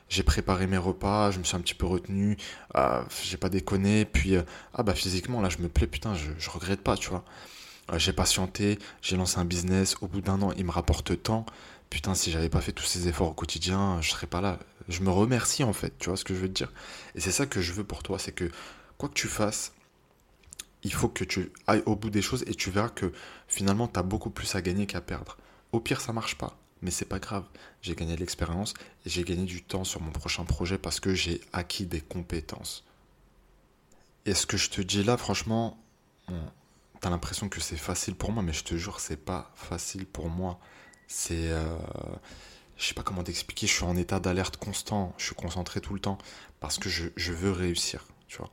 J'ai 0.09 0.23
préparé 0.23 0.67
mes 0.67 0.77
repas, 0.77 1.31
je 1.31 1.39
me 1.39 1.45
suis 1.45 1.57
un 1.57 1.61
petit 1.61 1.75
peu 1.75 1.87
retenu, 1.87 2.37
euh, 2.77 3.03
j'ai 3.23 3.37
pas 3.37 3.49
déconné. 3.49 4.05
Puis, 4.07 4.35
ah 4.75 4.83
bah 4.83 4.95
physiquement, 4.95 5.41
là, 5.41 5.49
je 5.51 5.59
me 5.59 5.69
plais, 5.69 5.87
putain, 5.87 6.15
je, 6.15 6.31
je 6.39 6.51
regrette 6.51 6.83
pas, 6.83 6.97
tu 6.97 7.11
vois. 7.11 7.25
J'ai 7.97 8.13
patienté, 8.13 8.79
j'ai 9.01 9.17
lancé 9.17 9.39
un 9.39 9.47
business. 9.47 9.97
Au 10.03 10.09
bout 10.09 10.21
d'un 10.21 10.43
an, 10.43 10.53
il 10.59 10.65
me 10.67 10.71
rapporte 10.71 11.23
tant. 11.23 11.47
Putain, 11.91 12.15
si 12.15 12.31
j'avais 12.31 12.49
pas 12.49 12.61
fait 12.61 12.73
tous 12.73 12.85
ces 12.85 13.09
efforts 13.09 13.29
au 13.29 13.35
quotidien, 13.35 14.01
je 14.03 14.11
serais 14.11 14.27
pas 14.27 14.41
là. 14.41 14.59
Je 14.89 15.01
me 15.01 15.11
remercie 15.11 15.65
en 15.65 15.73
fait, 15.73 15.97
tu 15.99 16.09
vois 16.09 16.17
ce 16.17 16.25
que 16.25 16.35
je 16.35 16.41
veux 16.41 16.49
te 16.49 16.53
dire. 16.53 16.73
Et 17.15 17.21
c'est 17.21 17.33
ça 17.33 17.47
que 17.47 17.61
je 17.61 17.73
veux 17.73 17.85
pour 17.85 18.03
toi, 18.03 18.19
c'est 18.19 18.33
que 18.33 18.51
quoi 18.99 19.09
que 19.09 19.15
tu 19.15 19.29
fasses, 19.29 19.73
il 20.83 20.93
faut 20.93 21.09
que 21.09 21.25
tu 21.25 21.53
ailles 21.67 21.83
au 21.87 21.97
bout 21.97 22.11
des 22.11 22.23
choses 22.23 22.45
et 22.47 22.55
tu 22.55 22.71
verras 22.71 22.89
que 22.89 23.13
finalement, 23.49 23.89
tu 23.89 23.99
as 23.99 24.03
beaucoup 24.03 24.31
plus 24.31 24.55
à 24.55 24.63
gagner 24.63 24.87
qu'à 24.87 25.01
perdre. 25.01 25.37
Au 25.73 25.81
pire, 25.81 26.01
ça 26.01 26.13
marche 26.13 26.37
pas, 26.37 26.57
mais 26.83 26.91
c'est 26.91 27.05
pas 27.05 27.19
grave. 27.19 27.45
J'ai 27.83 27.95
gagné 27.95 28.15
de 28.15 28.21
l'expérience 28.21 28.75
et 29.05 29.11
j'ai 29.11 29.25
gagné 29.25 29.45
du 29.45 29.63
temps 29.63 29.85
sur 29.85 30.01
mon 30.01 30.11
prochain 30.11 30.45
projet 30.45 30.79
parce 30.79 31.01
que 31.01 31.15
j'ai 31.15 31.41
acquis 31.53 31.87
des 31.87 32.01
compétences. 32.01 32.85
Et 34.27 34.35
ce 34.35 34.47
que 34.47 34.57
je 34.57 34.71
te 34.71 34.81
dis 34.81 35.03
là, 35.03 35.17
franchement, 35.17 35.79
t'as 37.01 37.11
l'impression 37.11 37.49
que 37.49 37.61
c'est 37.61 37.77
facile 37.77 38.15
pour 38.15 38.33
moi, 38.33 38.43
mais 38.43 38.53
je 38.53 38.65
te 38.65 38.77
jure, 38.77 39.01
c'est 39.01 39.17
pas 39.23 39.53
facile 39.55 40.07
pour 40.07 40.29
moi. 40.29 40.59
C'est. 41.09 41.51
Euh, 41.51 41.77
je 42.79 42.87
sais 42.87 42.95
pas 42.95 43.03
comment 43.03 43.25
t'expliquer, 43.25 43.67
je 43.67 43.73
suis 43.73 43.85
en 43.85 43.97
état 43.97 44.21
d'alerte 44.21 44.57
constant, 44.57 45.13
je 45.19 45.27
suis 45.27 45.35
concentré 45.35 45.81
tout 45.81 45.95
le 45.95 46.01
temps 46.01 46.17
parce 46.61 46.79
que 46.79 46.89
je, 46.89 47.33
veux 47.33 47.51
réussir, 47.51 48.07
tu 48.29 48.39
vois. 48.39 48.51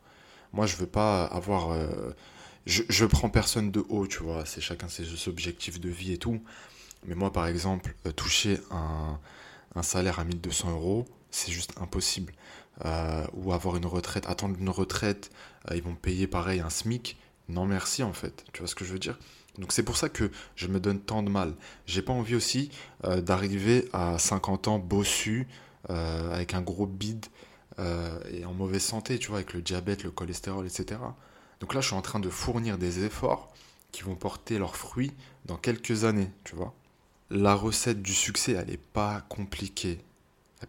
Moi, 0.51 0.65
je 0.65 0.75
veux 0.77 0.87
pas 0.87 1.25
avoir. 1.25 1.71
Euh, 1.71 2.15
je, 2.65 2.83
je 2.89 3.05
prends 3.05 3.29
personne 3.29 3.71
de 3.71 3.85
haut, 3.89 4.07
tu 4.07 4.23
vois, 4.23 4.45
c'est 4.45 4.61
chacun 4.61 4.89
ses 4.89 5.27
objectifs 5.27 5.79
de 5.79 5.89
vie 5.89 6.13
et 6.13 6.17
tout. 6.17 6.41
Mais 7.05 7.13
moi, 7.13 7.31
par 7.31 7.45
exemple, 7.45 7.95
euh, 8.07 8.11
toucher 8.11 8.59
un, 8.71 9.19
salaire 9.83 10.19
à 10.19 10.23
1200 10.23 10.71
euros, 10.71 11.05
c'est 11.29 11.51
juste 11.51 11.73
impossible. 11.79 12.33
Euh, 12.83 13.25
ou 13.33 13.53
avoir 13.53 13.75
une 13.77 13.85
retraite, 13.85 14.25
attendre 14.27 14.57
une 14.59 14.69
retraite, 14.69 15.31
ils 15.73 15.83
vont 15.83 15.95
payer 15.95 16.27
pareil 16.27 16.59
un 16.61 16.69
SMIC. 16.69 17.17
Non, 17.47 17.65
merci 17.65 18.01
en 18.03 18.13
fait. 18.13 18.43
Tu 18.53 18.59
vois 18.59 18.67
ce 18.67 18.75
que 18.75 18.85
je 18.85 18.93
veux 18.93 18.99
dire? 18.99 19.17
Donc 19.57 19.71
c'est 19.71 19.83
pour 19.83 19.97
ça 19.97 20.09
que 20.09 20.31
je 20.55 20.67
me 20.67 20.79
donne 20.79 20.99
tant 20.99 21.23
de 21.23 21.29
mal. 21.29 21.53
J'ai 21.85 22.01
pas 22.01 22.13
envie 22.13 22.35
aussi 22.35 22.71
d'arriver 23.03 23.87
à 23.93 24.17
50 24.17 24.67
ans 24.67 24.79
bossu, 24.79 25.47
avec 25.87 26.53
un 26.53 26.61
gros 26.61 26.87
bide 26.87 27.25
et 27.79 28.45
en 28.45 28.53
mauvaise 28.53 28.83
santé, 28.83 29.19
tu 29.19 29.29
vois, 29.29 29.37
avec 29.37 29.53
le 29.53 29.61
diabète, 29.61 30.03
le 30.03 30.11
cholestérol, 30.11 30.65
etc. 30.65 30.99
Donc 31.59 31.73
là, 31.73 31.81
je 31.81 31.87
suis 31.87 31.95
en 31.95 32.01
train 32.01 32.19
de 32.19 32.29
fournir 32.29 32.77
des 32.77 33.03
efforts 33.05 33.53
qui 33.91 34.03
vont 34.03 34.15
porter 34.15 34.59
leurs 34.59 34.75
fruits 34.75 35.13
dans 35.45 35.57
quelques 35.57 36.03
années, 36.03 36.29
tu 36.43 36.55
vois 36.55 36.73
la 37.31 37.55
recette 37.55 38.03
du 38.03 38.13
succès, 38.13 38.51
elle 38.51 38.67
n'est 38.67 38.77
pas 38.77 39.21
compliquée. 39.29 39.99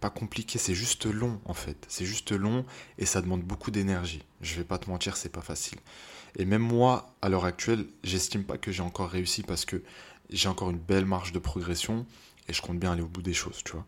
Pas 0.01 0.11
compliquée, 0.11 0.59
c'est 0.59 0.75
juste 0.75 1.07
long 1.07 1.41
en 1.47 1.55
fait. 1.55 1.87
C'est 1.89 2.05
juste 2.05 2.33
long 2.33 2.67
et 2.99 3.07
ça 3.07 3.23
demande 3.23 3.43
beaucoup 3.43 3.71
d'énergie. 3.71 4.23
Je 4.43 4.57
vais 4.57 4.65
pas 4.65 4.77
te 4.77 4.91
mentir, 4.91 5.17
c'est 5.17 5.31
pas 5.31 5.41
facile. 5.41 5.79
Et 6.39 6.45
même 6.45 6.63
moi, 6.63 7.15
à 7.23 7.31
l'heure 7.31 7.47
actuelle, 7.47 7.87
j'estime 8.05 8.45
pas 8.45 8.59
que 8.59 8.73
j'ai 8.73 8.83
encore 8.83 9.09
réussi 9.09 9.43
parce 9.43 9.65
que 9.65 9.83
j'ai 10.29 10.49
encore 10.49 10.71
une 10.71 10.79
belle 10.79 11.07
marge 11.07 11.33
de 11.33 11.39
progression 11.39 12.05
et 12.49 12.53
je 12.53 12.61
compte 12.61 12.79
bien 12.79 12.93
aller 12.93 13.01
au 13.01 13.09
bout 13.09 13.23
des 13.23 13.33
choses, 13.33 13.63
tu 13.65 13.73
vois. 13.73 13.87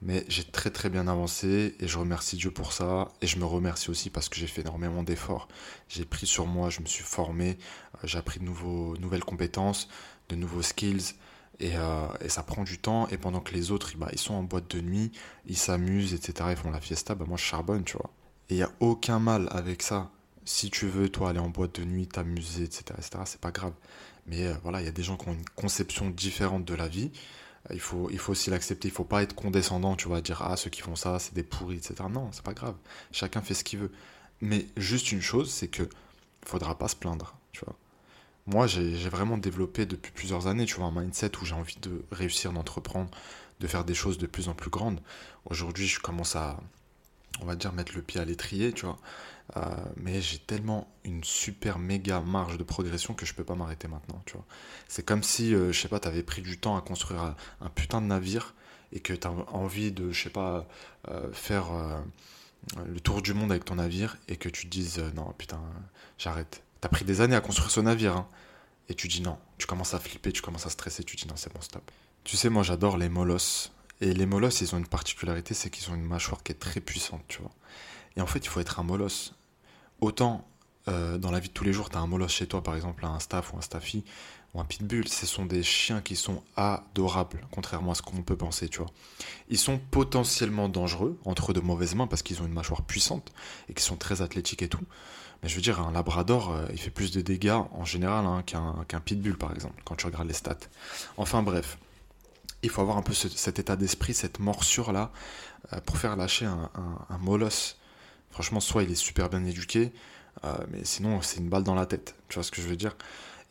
Mais 0.00 0.24
j'ai 0.28 0.44
très 0.44 0.70
très 0.70 0.88
bien 0.88 1.08
avancé 1.08 1.76
et 1.78 1.88
je 1.88 1.98
remercie 1.98 2.36
Dieu 2.36 2.50
pour 2.50 2.72
ça. 2.72 3.12
Et 3.20 3.26
je 3.26 3.38
me 3.38 3.44
remercie 3.44 3.90
aussi 3.90 4.10
parce 4.10 4.28
que 4.28 4.36
j'ai 4.36 4.46
fait 4.46 4.62
énormément 4.62 5.02
d'efforts. 5.02 5.48
J'ai 5.88 6.04
pris 6.04 6.26
sur 6.26 6.46
moi, 6.46 6.70
je 6.70 6.80
me 6.80 6.86
suis 6.86 7.04
formé, 7.04 7.58
euh, 7.96 7.98
j'ai 8.04 8.18
appris 8.18 8.40
de 8.40 8.44
nouveaux, 8.44 8.96
nouvelles 8.98 9.24
compétences, 9.24 9.88
de 10.28 10.36
nouveaux 10.36 10.62
skills. 10.62 11.14
Euh, 11.62 12.08
et, 12.20 12.28
ça 12.28 12.42
prend 12.42 12.64
du 12.64 12.78
temps. 12.78 13.08
Et 13.08 13.18
pendant 13.18 13.40
que 13.40 13.54
les 13.54 13.70
autres, 13.70 13.92
bah, 13.96 14.08
ils 14.12 14.18
sont 14.18 14.34
en 14.34 14.42
boîte 14.42 14.70
de 14.76 14.80
nuit, 14.80 15.12
ils 15.46 15.56
s'amusent, 15.56 16.14
etc. 16.14 16.50
Ils 16.50 16.56
font 16.56 16.70
la 16.70 16.80
fiesta, 16.80 17.14
bah, 17.14 17.24
moi 17.28 17.36
je 17.36 17.44
charbonne, 17.44 17.84
tu 17.84 17.96
vois. 17.96 18.10
Et 18.50 18.54
il 18.54 18.56
n'y 18.58 18.62
a 18.62 18.72
aucun 18.80 19.18
mal 19.18 19.48
avec 19.52 19.82
ça. 19.82 20.10
Si 20.44 20.70
tu 20.70 20.86
veux, 20.86 21.08
toi, 21.08 21.30
aller 21.30 21.38
en 21.38 21.48
boîte 21.48 21.80
de 21.80 21.84
nuit, 21.84 22.06
t'amuser, 22.06 22.64
etc., 22.64 22.84
etc., 22.98 23.22
c'est 23.24 23.40
pas 23.40 23.50
grave. 23.50 23.72
Mais 24.26 24.46
euh, 24.46 24.54
voilà, 24.62 24.80
il 24.82 24.84
y 24.84 24.88
a 24.88 24.92
des 24.92 25.02
gens 25.02 25.16
qui 25.16 25.28
ont 25.28 25.32
une 25.32 25.48
conception 25.56 26.10
différente 26.10 26.64
de 26.64 26.74
la 26.74 26.88
vie. 26.88 27.10
Il 27.72 27.80
faut, 27.80 28.10
il 28.10 28.18
faut 28.18 28.32
aussi 28.32 28.50
l'accepter. 28.50 28.88
Il 28.88 28.90
faut 28.90 29.04
pas 29.04 29.22
être 29.22 29.34
condescendant, 29.34 29.96
tu 29.96 30.08
vois, 30.08 30.20
dire 30.20 30.42
ah 30.42 30.56
ceux 30.56 30.70
qui 30.70 30.82
font 30.82 30.96
ça, 30.96 31.18
c'est 31.18 31.34
des 31.34 31.42
pourris, 31.42 31.76
etc. 31.76 31.94
Non, 32.10 32.30
c'est 32.32 32.44
pas 32.44 32.52
grave. 32.52 32.74
Chacun 33.12 33.40
fait 33.40 33.54
ce 33.54 33.64
qu'il 33.64 33.78
veut. 33.78 33.92
Mais 34.42 34.66
juste 34.76 35.12
une 35.12 35.22
chose, 35.22 35.50
c'est 35.50 35.68
que 35.68 35.88
faudra 36.44 36.76
pas 36.78 36.88
se 36.88 36.96
plaindre, 36.96 37.36
tu 37.52 37.64
vois 37.64 37.74
moi, 38.46 38.66
j'ai 38.66 39.08
vraiment 39.08 39.38
développé 39.38 39.86
depuis 39.86 40.12
plusieurs 40.12 40.46
années, 40.46 40.66
tu 40.66 40.74
vois, 40.74 40.86
un 40.86 41.00
mindset 41.00 41.32
où 41.40 41.46
j'ai 41.46 41.54
envie 41.54 41.78
de 41.80 42.04
réussir, 42.10 42.52
d'entreprendre, 42.52 43.10
de 43.60 43.66
faire 43.66 43.84
des 43.84 43.94
choses 43.94 44.18
de 44.18 44.26
plus 44.26 44.48
en 44.48 44.54
plus 44.54 44.70
grandes. 44.70 45.00
Aujourd'hui, 45.46 45.86
je 45.86 45.98
commence 46.00 46.36
à, 46.36 46.60
on 47.40 47.46
va 47.46 47.56
dire, 47.56 47.72
mettre 47.72 47.94
le 47.94 48.02
pied 48.02 48.20
à 48.20 48.24
l'étrier, 48.24 48.72
tu 48.72 48.84
vois. 48.84 48.98
Euh, 49.56 49.60
mais 49.96 50.20
j'ai 50.20 50.38
tellement 50.38 50.88
une 51.04 51.22
super 51.24 51.78
méga 51.78 52.20
marge 52.20 52.58
de 52.58 52.64
progression 52.64 53.14
que 53.14 53.26
je 53.26 53.34
peux 53.34 53.44
pas 53.44 53.54
m'arrêter 53.54 53.88
maintenant, 53.88 54.22
tu 54.26 54.34
vois. 54.34 54.44
C'est 54.88 55.04
comme 55.04 55.22
si, 55.22 55.54
euh, 55.54 55.72
je 55.72 55.80
sais 55.80 55.88
pas, 55.88 56.00
tu 56.00 56.08
avais 56.08 56.22
pris 56.22 56.42
du 56.42 56.58
temps 56.58 56.76
à 56.76 56.82
construire 56.82 57.34
un, 57.60 57.68
putain 57.70 58.00
de 58.00 58.06
navire 58.06 58.54
et 58.92 59.00
que 59.00 59.12
tu 59.12 59.26
as 59.26 59.30
envie 59.30 59.90
de, 59.92 60.12
je 60.12 60.22
sais 60.22 60.30
pas, 60.30 60.66
euh, 61.08 61.32
faire 61.32 61.66
le 62.86 63.00
tour 63.00 63.22
du 63.22 63.34
monde 63.34 63.50
avec 63.50 63.64
ton 63.64 63.76
navire 63.76 64.16
et 64.28 64.36
que 64.36 64.48
tu 64.48 64.66
te 64.66 64.70
dises, 64.70 64.98
non, 65.14 65.32
putain, 65.36 65.60
j'arrête 66.18 66.62
T'as 66.84 66.90
pris 66.90 67.06
des 67.06 67.22
années 67.22 67.34
à 67.34 67.40
construire 67.40 67.70
ce 67.70 67.80
navire, 67.80 68.14
hein. 68.14 68.28
et 68.90 68.94
tu 68.94 69.08
dis 69.08 69.22
non. 69.22 69.38
Tu 69.56 69.66
commences 69.66 69.94
à 69.94 69.98
flipper, 69.98 70.32
tu 70.32 70.42
commences 70.42 70.66
à 70.66 70.68
stresser, 70.68 71.02
tu 71.02 71.16
dis 71.16 71.26
non, 71.26 71.32
c'est 71.34 71.50
bon, 71.50 71.62
stop. 71.62 71.90
Tu 72.24 72.36
sais, 72.36 72.50
moi 72.50 72.62
j'adore 72.62 72.98
les 72.98 73.08
molosses. 73.08 73.72
Et 74.02 74.12
les 74.12 74.26
molosses, 74.26 74.60
ils 74.60 74.74
ont 74.74 74.76
une 74.76 74.86
particularité, 74.86 75.54
c'est 75.54 75.70
qu'ils 75.70 75.90
ont 75.90 75.94
une 75.94 76.04
mâchoire 76.04 76.42
qui 76.42 76.52
est 76.52 76.56
très 76.56 76.80
puissante, 76.80 77.22
tu 77.26 77.40
vois. 77.40 77.52
Et 78.18 78.20
en 78.20 78.26
fait, 78.26 78.40
il 78.40 78.48
faut 78.48 78.60
être 78.60 78.80
un 78.80 78.82
molosse. 78.82 79.34
Autant 80.02 80.46
euh, 80.88 81.18
dans 81.18 81.30
la 81.30 81.40
vie 81.40 81.48
de 81.48 81.54
tous 81.54 81.64
les 81.64 81.72
jours, 81.72 81.90
tu 81.90 81.96
as 81.96 82.00
un 82.00 82.06
molosse 82.06 82.32
chez 82.32 82.46
toi, 82.46 82.62
par 82.62 82.74
exemple, 82.74 83.04
un 83.04 83.18
staff 83.18 83.52
ou 83.52 83.58
un 83.58 83.60
staffy, 83.60 84.04
ou 84.54 84.60
un 84.60 84.64
pitbull, 84.64 85.08
ce 85.08 85.26
sont 85.26 85.46
des 85.46 85.62
chiens 85.62 86.00
qui 86.00 86.14
sont 86.16 86.42
adorables, 86.56 87.40
contrairement 87.50 87.92
à 87.92 87.94
ce 87.94 88.02
qu'on 88.02 88.22
peut 88.22 88.36
penser, 88.36 88.68
tu 88.68 88.78
vois. 88.78 88.90
Ils 89.48 89.58
sont 89.58 89.78
potentiellement 89.78 90.68
dangereux, 90.68 91.18
entre 91.24 91.52
de 91.52 91.60
mauvaises 91.60 91.94
mains, 91.94 92.06
parce 92.06 92.22
qu'ils 92.22 92.40
ont 92.42 92.46
une 92.46 92.52
mâchoire 92.52 92.82
puissante 92.82 93.32
et 93.68 93.74
qu'ils 93.74 93.82
sont 93.82 93.96
très 93.96 94.22
athlétiques 94.22 94.62
et 94.62 94.68
tout. 94.68 94.84
Mais 95.42 95.48
je 95.48 95.56
veux 95.56 95.62
dire, 95.62 95.80
un 95.80 95.92
labrador, 95.92 96.52
euh, 96.52 96.66
il 96.72 96.78
fait 96.78 96.90
plus 96.90 97.10
de 97.10 97.20
dégâts 97.20 97.50
en 97.50 97.84
général 97.84 98.24
hein, 98.26 98.42
qu'un 98.44 99.00
pitbull, 99.00 99.36
par 99.36 99.52
exemple, 99.52 99.82
quand 99.84 99.96
tu 99.96 100.06
regardes 100.06 100.28
les 100.28 100.34
stats. 100.34 100.56
Enfin 101.16 101.42
bref, 101.42 101.76
il 102.64 102.70
faut 102.70 102.80
avoir 102.80 102.96
un 102.96 103.02
peu 103.02 103.12
cet 103.12 103.58
état 103.58 103.76
d'esprit, 103.76 104.14
cette 104.14 104.38
morsure-là, 104.38 105.12
euh, 105.72 105.80
pour 105.80 105.98
faire 105.98 106.16
lâcher 106.16 106.46
un, 106.46 107.18
molosse. 107.20 107.76
Franchement, 108.30 108.60
soit 108.60 108.82
il 108.82 108.90
est 108.90 108.96
super 108.96 109.28
bien 109.28 109.44
éduqué, 109.44 109.92
mais 110.70 110.84
sinon 110.84 111.22
c'est 111.22 111.38
une 111.38 111.48
balle 111.48 111.64
dans 111.64 111.74
la 111.74 111.86
tête. 111.86 112.14
Tu 112.28 112.34
vois 112.34 112.42
ce 112.42 112.50
que 112.50 112.60
je 112.60 112.68
veux 112.68 112.76
dire? 112.76 112.96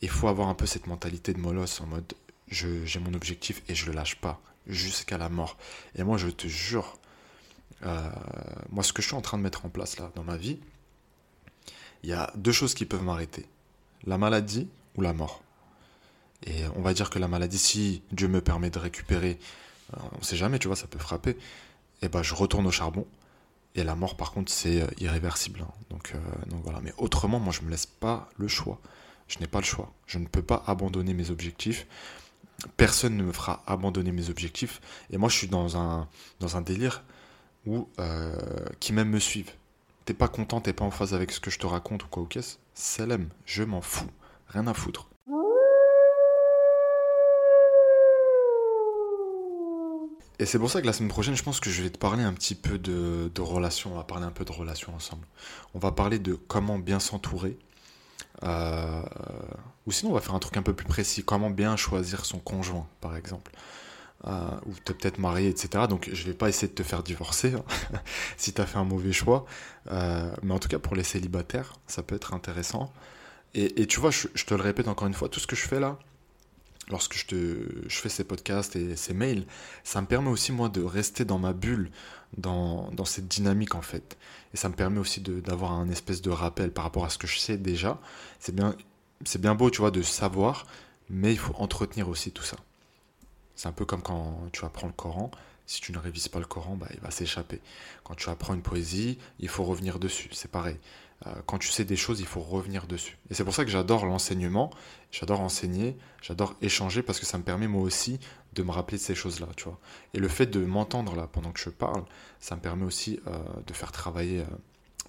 Il 0.01 0.09
faut 0.09 0.27
avoir 0.27 0.47
un 0.47 0.53
peu 0.53 0.65
cette 0.65 0.87
mentalité 0.87 1.33
de 1.33 1.39
molosse 1.39 1.81
en 1.81 1.87
mode 1.87 2.13
j'ai 2.53 2.99
mon 2.99 3.13
objectif 3.13 3.61
et 3.67 3.75
je 3.75 3.85
le 3.87 3.93
lâche 3.93 4.15
pas 4.15 4.39
jusqu'à 4.67 5.17
la 5.17 5.29
mort. 5.29 5.57
Et 5.95 6.03
moi, 6.03 6.17
je 6.17 6.29
te 6.29 6.47
jure, 6.47 6.97
euh, 7.85 8.09
moi, 8.69 8.83
ce 8.83 8.93
que 8.93 9.01
je 9.01 9.07
suis 9.07 9.15
en 9.15 9.21
train 9.21 9.37
de 9.37 9.43
mettre 9.43 9.65
en 9.65 9.69
place 9.69 9.97
là 9.97 10.11
dans 10.15 10.23
ma 10.23 10.37
vie, 10.37 10.59
il 12.03 12.09
y 12.09 12.13
a 12.13 12.31
deux 12.35 12.51
choses 12.51 12.73
qui 12.73 12.85
peuvent 12.85 13.03
m'arrêter 13.03 13.45
la 14.05 14.17
maladie 14.17 14.67
ou 14.95 15.01
la 15.01 15.13
mort. 15.13 15.41
Et 16.45 16.65
on 16.75 16.81
va 16.81 16.93
dire 16.93 17.09
que 17.09 17.19
la 17.19 17.27
maladie, 17.27 17.57
si 17.57 18.01
Dieu 18.11 18.27
me 18.27 18.41
permet 18.41 18.69
de 18.69 18.79
récupérer, 18.79 19.39
euh, 19.93 19.97
on 20.13 20.19
ne 20.19 20.23
sait 20.23 20.35
jamais, 20.35 20.59
tu 20.59 20.67
vois, 20.67 20.75
ça 20.75 20.87
peut 20.87 20.99
frapper, 20.99 21.31
et 21.31 22.07
eh 22.07 22.09
ben 22.09 22.21
je 22.21 22.33
retourne 22.33 22.67
au 22.67 22.71
charbon. 22.71 23.07
Et 23.75 23.83
la 23.83 23.95
mort, 23.95 24.15
par 24.17 24.31
contre, 24.31 24.51
c'est 24.51 24.81
euh, 24.81 24.87
irréversible. 24.99 25.61
Hein. 25.61 25.71
Donc, 25.89 26.13
donc 26.47 26.63
voilà. 26.63 26.79
Mais 26.81 26.93
autrement, 26.97 27.39
moi, 27.39 27.53
je 27.53 27.61
me 27.61 27.69
laisse 27.69 27.85
pas 27.85 28.29
le 28.37 28.47
choix. 28.47 28.79
Je 29.27 29.39
n'ai 29.39 29.47
pas 29.47 29.59
le 29.59 29.65
choix. 29.65 29.91
Je 30.05 30.19
ne 30.19 30.27
peux 30.27 30.41
pas 30.41 30.63
abandonner 30.67 31.13
mes 31.13 31.31
objectifs. 31.31 31.87
Personne 32.77 33.17
ne 33.17 33.23
me 33.23 33.31
fera 33.31 33.63
abandonner 33.65 34.11
mes 34.11 34.29
objectifs. 34.29 34.79
Et 35.09 35.17
moi, 35.17 35.29
je 35.29 35.37
suis 35.37 35.47
dans 35.47 35.77
un, 35.77 36.07
dans 36.39 36.55
un 36.57 36.61
délire 36.61 37.03
où 37.65 37.87
euh, 37.99 38.35
qui 38.79 38.93
même 38.93 39.09
me 39.09 39.19
suivent. 39.19 39.51
T'es 40.05 40.13
pas 40.13 40.27
content, 40.27 40.61
t'es 40.61 40.73
pas 40.73 40.85
en 40.85 40.91
phase 40.91 41.13
avec 41.13 41.31
ce 41.31 41.39
que 41.39 41.49
je 41.49 41.59
te 41.59 41.65
raconte 41.65 42.03
ou 42.03 42.07
quoi 42.07 42.23
ou 42.23 42.25
qu'est-ce 42.25 42.57
Salam, 42.73 43.29
je 43.45 43.63
m'en 43.63 43.81
fous. 43.81 44.09
Rien 44.49 44.67
à 44.67 44.73
foutre. 44.73 45.07
Et 50.39 50.45
c'est 50.45 50.59
pour 50.59 50.69
ça 50.69 50.81
que 50.81 50.87
la 50.87 50.93
semaine 50.93 51.09
prochaine, 51.09 51.35
je 51.35 51.43
pense 51.43 51.59
que 51.59 51.69
je 51.69 51.83
vais 51.83 51.89
te 51.89 51.97
parler 51.97 52.23
un 52.23 52.33
petit 52.33 52.55
peu 52.55 52.77
de, 52.77 53.29
relations. 53.39 53.91
On 53.93 53.97
va 53.97 54.03
parler 54.03 54.25
un 54.25 54.31
peu 54.31 54.45
de 54.45 54.51
relations 54.51 54.93
ensemble. 54.95 55.25
On 55.73 55.79
va 55.79 55.91
parler 55.91 56.19
de 56.19 56.33
comment 56.33 56.79
bien 56.79 56.99
s'entourer 56.99 57.57
euh, 58.43 59.01
ou 59.85 59.91
sinon, 59.91 60.11
on 60.11 60.13
va 60.15 60.21
faire 60.21 60.33
un 60.33 60.39
truc 60.39 60.57
un 60.57 60.63
peu 60.63 60.73
plus 60.73 60.87
précis. 60.87 61.23
Comment 61.23 61.49
bien 61.49 61.75
choisir 61.75 62.25
son 62.25 62.39
conjoint, 62.39 62.87
par 62.99 63.15
exemple. 63.15 63.51
Euh, 64.25 64.31
ou 64.65 64.73
t'es 64.85 64.93
peut-être 64.93 65.17
marié, 65.17 65.49
etc. 65.49 65.85
Donc 65.89 66.09
je 66.11 66.23
vais 66.23 66.33
pas 66.33 66.47
essayer 66.47 66.69
de 66.69 66.73
te 66.73 66.83
faire 66.83 67.03
divorcer 67.03 67.55
hein, 67.55 67.99
si 68.37 68.53
tu 68.53 68.61
as 68.61 68.65
fait 68.65 68.77
un 68.77 68.85
mauvais 68.85 69.11
choix. 69.11 69.45
Euh, 69.91 70.33
mais 70.43 70.53
en 70.53 70.59
tout 70.59 70.69
cas, 70.69 70.79
pour 70.79 70.95
les 70.95 71.03
célibataires, 71.03 71.73
ça 71.87 72.03
peut 72.03 72.15
être 72.15 72.33
intéressant. 72.33 72.93
Et, 73.55 73.85
tu 73.85 73.99
vois, 73.99 74.09
je, 74.09 74.27
te 74.45 74.55
le 74.55 74.63
répète 74.63 74.87
encore 74.87 75.07
une 75.07 75.13
fois, 75.13 75.29
tout 75.29 75.39
ce 75.39 75.45
que 75.45 75.55
je 75.55 75.67
fais 75.67 75.79
là, 75.79 75.99
lorsque 76.89 77.15
je, 77.15 77.25
te, 77.25 77.87
je 77.87 77.97
fais 77.97 78.09
ces 78.09 78.23
podcasts 78.23 78.75
et 78.75 78.95
ces 78.95 79.13
mails, 79.13 79.45
ça 79.83 80.01
me 80.01 80.07
permet 80.07 80.29
aussi 80.29 80.51
moi 80.51 80.69
de 80.69 80.81
rester 80.81 81.25
dans 81.25 81.39
ma 81.39 81.53
bulle, 81.53 81.91
dans, 82.37 82.91
dans 82.91 83.05
cette 83.05 83.27
dynamique 83.27 83.75
en 83.75 83.81
fait. 83.81 84.17
Et 84.53 84.57
ça 84.57 84.69
me 84.69 84.75
permet 84.75 84.99
aussi 84.99 85.21
d'avoir 85.21 85.71
un 85.71 85.89
espèce 85.89 86.21
de 86.21 86.29
rappel 86.29 86.71
par 86.71 86.83
rapport 86.83 87.05
à 87.05 87.09
ce 87.09 87.17
que 87.17 87.27
je 87.27 87.39
sais 87.39 87.57
déjà. 87.57 87.99
C'est 88.39 88.53
bien, 88.53 88.75
bien 89.39 89.55
beau, 89.55 89.69
tu 89.69 89.79
vois, 89.79 89.91
de 89.91 90.01
savoir, 90.01 90.67
mais 91.09 91.31
il 91.31 91.39
faut 91.39 91.55
entretenir 91.55 92.09
aussi 92.09 92.31
tout 92.31 92.43
ça. 92.43 92.57
C'est 93.55 93.67
un 93.67 93.71
peu 93.71 93.85
comme 93.85 94.01
quand 94.01 94.49
tu 94.51 94.65
apprends 94.65 94.87
le 94.87 94.93
Coran. 94.93 95.31
Si 95.65 95.79
tu 95.79 95.93
ne 95.93 95.97
révises 95.97 96.27
pas 96.27 96.39
le 96.39 96.45
Coran, 96.45 96.75
bah, 96.75 96.87
il 96.93 96.99
va 96.99 97.09
s'échapper. 97.09 97.61
Quand 98.03 98.15
tu 98.15 98.29
apprends 98.29 98.53
une 98.53 98.61
poésie, 98.61 99.17
il 99.39 99.47
faut 99.47 99.63
revenir 99.63 99.97
dessus. 99.97 100.29
C'est 100.33 100.51
pareil. 100.51 100.77
Euh, 101.25 101.33
quand 101.45 101.57
tu 101.57 101.69
sais 101.69 101.85
des 101.85 101.95
choses, 101.95 102.19
il 102.19 102.25
faut 102.25 102.41
revenir 102.41 102.87
dessus. 102.87 103.17
Et 103.29 103.33
c'est 103.33 103.43
pour 103.43 103.53
ça 103.53 103.63
que 103.63 103.71
j'adore 103.71 104.05
l'enseignement, 104.05 104.71
j'adore 105.11 105.41
enseigner, 105.41 105.97
j'adore 106.21 106.55
échanger 106.61 107.01
parce 107.01 107.19
que 107.19 107.25
ça 107.25 107.37
me 107.37 107.43
permet 107.43 107.67
moi 107.67 107.81
aussi 107.81 108.19
de 108.53 108.63
me 108.63 108.71
rappeler 108.71 108.97
de 108.97 109.03
ces 109.03 109.15
choses-là, 109.15 109.47
tu 109.55 109.65
vois. 109.65 109.79
Et 110.13 110.19
le 110.19 110.27
fait 110.27 110.47
de 110.47 110.59
m'entendre 110.59 111.15
là 111.15 111.27
pendant 111.31 111.51
que 111.51 111.59
je 111.59 111.69
parle, 111.69 112.03
ça 112.39 112.55
me 112.55 112.61
permet 112.61 112.85
aussi 112.85 113.19
euh, 113.27 113.37
de 113.65 113.73
faire 113.73 113.91
travailler 113.91 114.41
euh, 114.41 114.45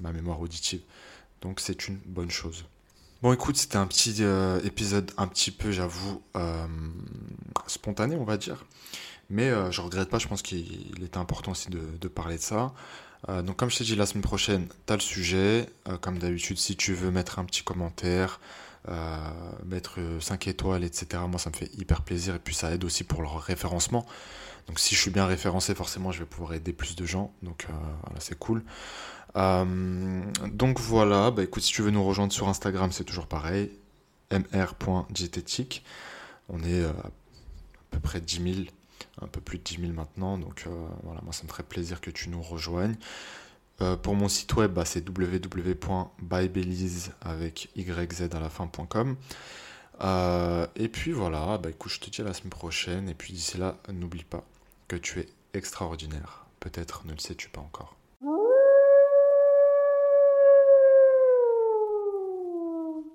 ma 0.00 0.12
mémoire 0.12 0.40
auditive. 0.40 0.82
Donc 1.40 1.60
c'est 1.60 1.88
une 1.88 1.98
bonne 2.06 2.30
chose. 2.30 2.64
Bon 3.22 3.32
écoute, 3.32 3.56
c'était 3.56 3.76
un 3.76 3.86
petit 3.86 4.22
épisode 4.64 5.10
un 5.16 5.26
petit 5.26 5.50
peu, 5.50 5.72
j'avoue, 5.72 6.22
spontané, 7.66 8.16
on 8.16 8.24
va 8.24 8.36
dire. 8.36 8.66
Mais 9.30 9.50
je 9.72 9.80
regrette 9.80 10.10
pas, 10.10 10.18
je 10.18 10.28
pense 10.28 10.42
qu'il 10.42 11.02
était 11.02 11.18
important 11.18 11.52
aussi 11.52 11.70
de, 11.70 11.80
de 12.00 12.08
parler 12.08 12.36
de 12.36 12.42
ça. 12.42 12.72
Euh, 13.28 13.42
donc 13.42 13.56
comme 13.56 13.70
je 13.70 13.78
t'ai 13.78 13.84
dit 13.84 13.96
la 13.96 14.06
semaine 14.06 14.22
prochaine, 14.22 14.68
tu 14.86 14.92
as 14.92 14.96
le 14.96 15.02
sujet. 15.02 15.68
Euh, 15.88 15.96
comme 15.98 16.18
d'habitude, 16.18 16.58
si 16.58 16.76
tu 16.76 16.94
veux 16.94 17.10
mettre 17.10 17.38
un 17.38 17.44
petit 17.44 17.62
commentaire, 17.62 18.40
euh, 18.88 19.16
mettre 19.64 19.98
5 20.20 20.46
étoiles, 20.48 20.84
etc. 20.84 21.22
Moi, 21.28 21.38
ça 21.38 21.50
me 21.50 21.54
fait 21.54 21.70
hyper 21.78 22.02
plaisir 22.02 22.34
et 22.34 22.38
puis 22.38 22.54
ça 22.54 22.72
aide 22.72 22.84
aussi 22.84 23.04
pour 23.04 23.22
le 23.22 23.28
référencement. 23.28 24.06
Donc 24.66 24.78
si 24.78 24.94
je 24.94 25.00
suis 25.00 25.10
bien 25.10 25.26
référencé, 25.26 25.74
forcément, 25.74 26.12
je 26.12 26.20
vais 26.20 26.26
pouvoir 26.26 26.54
aider 26.54 26.72
plus 26.72 26.96
de 26.96 27.06
gens. 27.06 27.32
Donc 27.42 27.66
voilà, 28.04 28.20
c'est 28.20 28.38
cool. 28.38 28.62
donc 29.34 30.80
voilà, 30.80 31.30
bah 31.30 31.42
écoute, 31.42 31.62
si 31.62 31.72
tu 31.72 31.82
veux 31.82 31.90
nous 31.90 32.04
rejoindre 32.04 32.32
sur 32.32 32.48
Instagram, 32.48 32.90
c'est 32.92 33.04
toujours 33.04 33.26
pareil. 33.26 33.70
mr.diététique. 34.30 35.84
On 36.48 36.62
est 36.62 36.82
à 36.84 36.94
peu 37.90 38.00
près 38.00 38.20
10 38.20 38.54
000 38.54 38.66
un 39.20 39.26
peu 39.26 39.40
plus 39.40 39.58
de 39.58 39.64
10 39.64 39.80
000 39.80 39.92
maintenant. 39.92 40.38
Donc 40.38 40.64
euh, 40.66 40.86
voilà, 41.02 41.20
moi 41.22 41.32
ça 41.32 41.44
me 41.44 41.48
ferait 41.48 41.62
plaisir 41.62 42.00
que 42.00 42.10
tu 42.10 42.28
nous 42.28 42.42
rejoignes. 42.42 42.96
Euh, 43.80 43.96
pour 43.96 44.14
mon 44.14 44.28
site 44.28 44.54
web, 44.54 44.72
bah, 44.72 44.84
c'est 44.84 45.08
www.bybelize 45.08 47.12
avec 47.20 47.70
yz 47.76 48.28
à 48.32 48.40
la 48.40 48.48
fin.com. 48.48 49.16
Euh, 50.00 50.66
et 50.76 50.88
puis 50.88 51.12
voilà, 51.12 51.58
bah, 51.58 51.70
écoute, 51.70 51.92
je 51.92 52.00
te 52.00 52.10
dis 52.10 52.20
à 52.20 52.24
la 52.24 52.34
semaine 52.34 52.50
prochaine. 52.50 53.08
Et 53.08 53.14
puis 53.14 53.32
d'ici 53.32 53.58
là, 53.58 53.76
n'oublie 53.92 54.24
pas 54.24 54.44
que 54.88 54.96
tu 54.96 55.20
es 55.20 55.28
extraordinaire. 55.54 56.46
Peut-être 56.60 57.06
ne 57.06 57.12
le 57.12 57.18
sais-tu 57.18 57.48
pas 57.48 57.60
encore. 57.60 57.96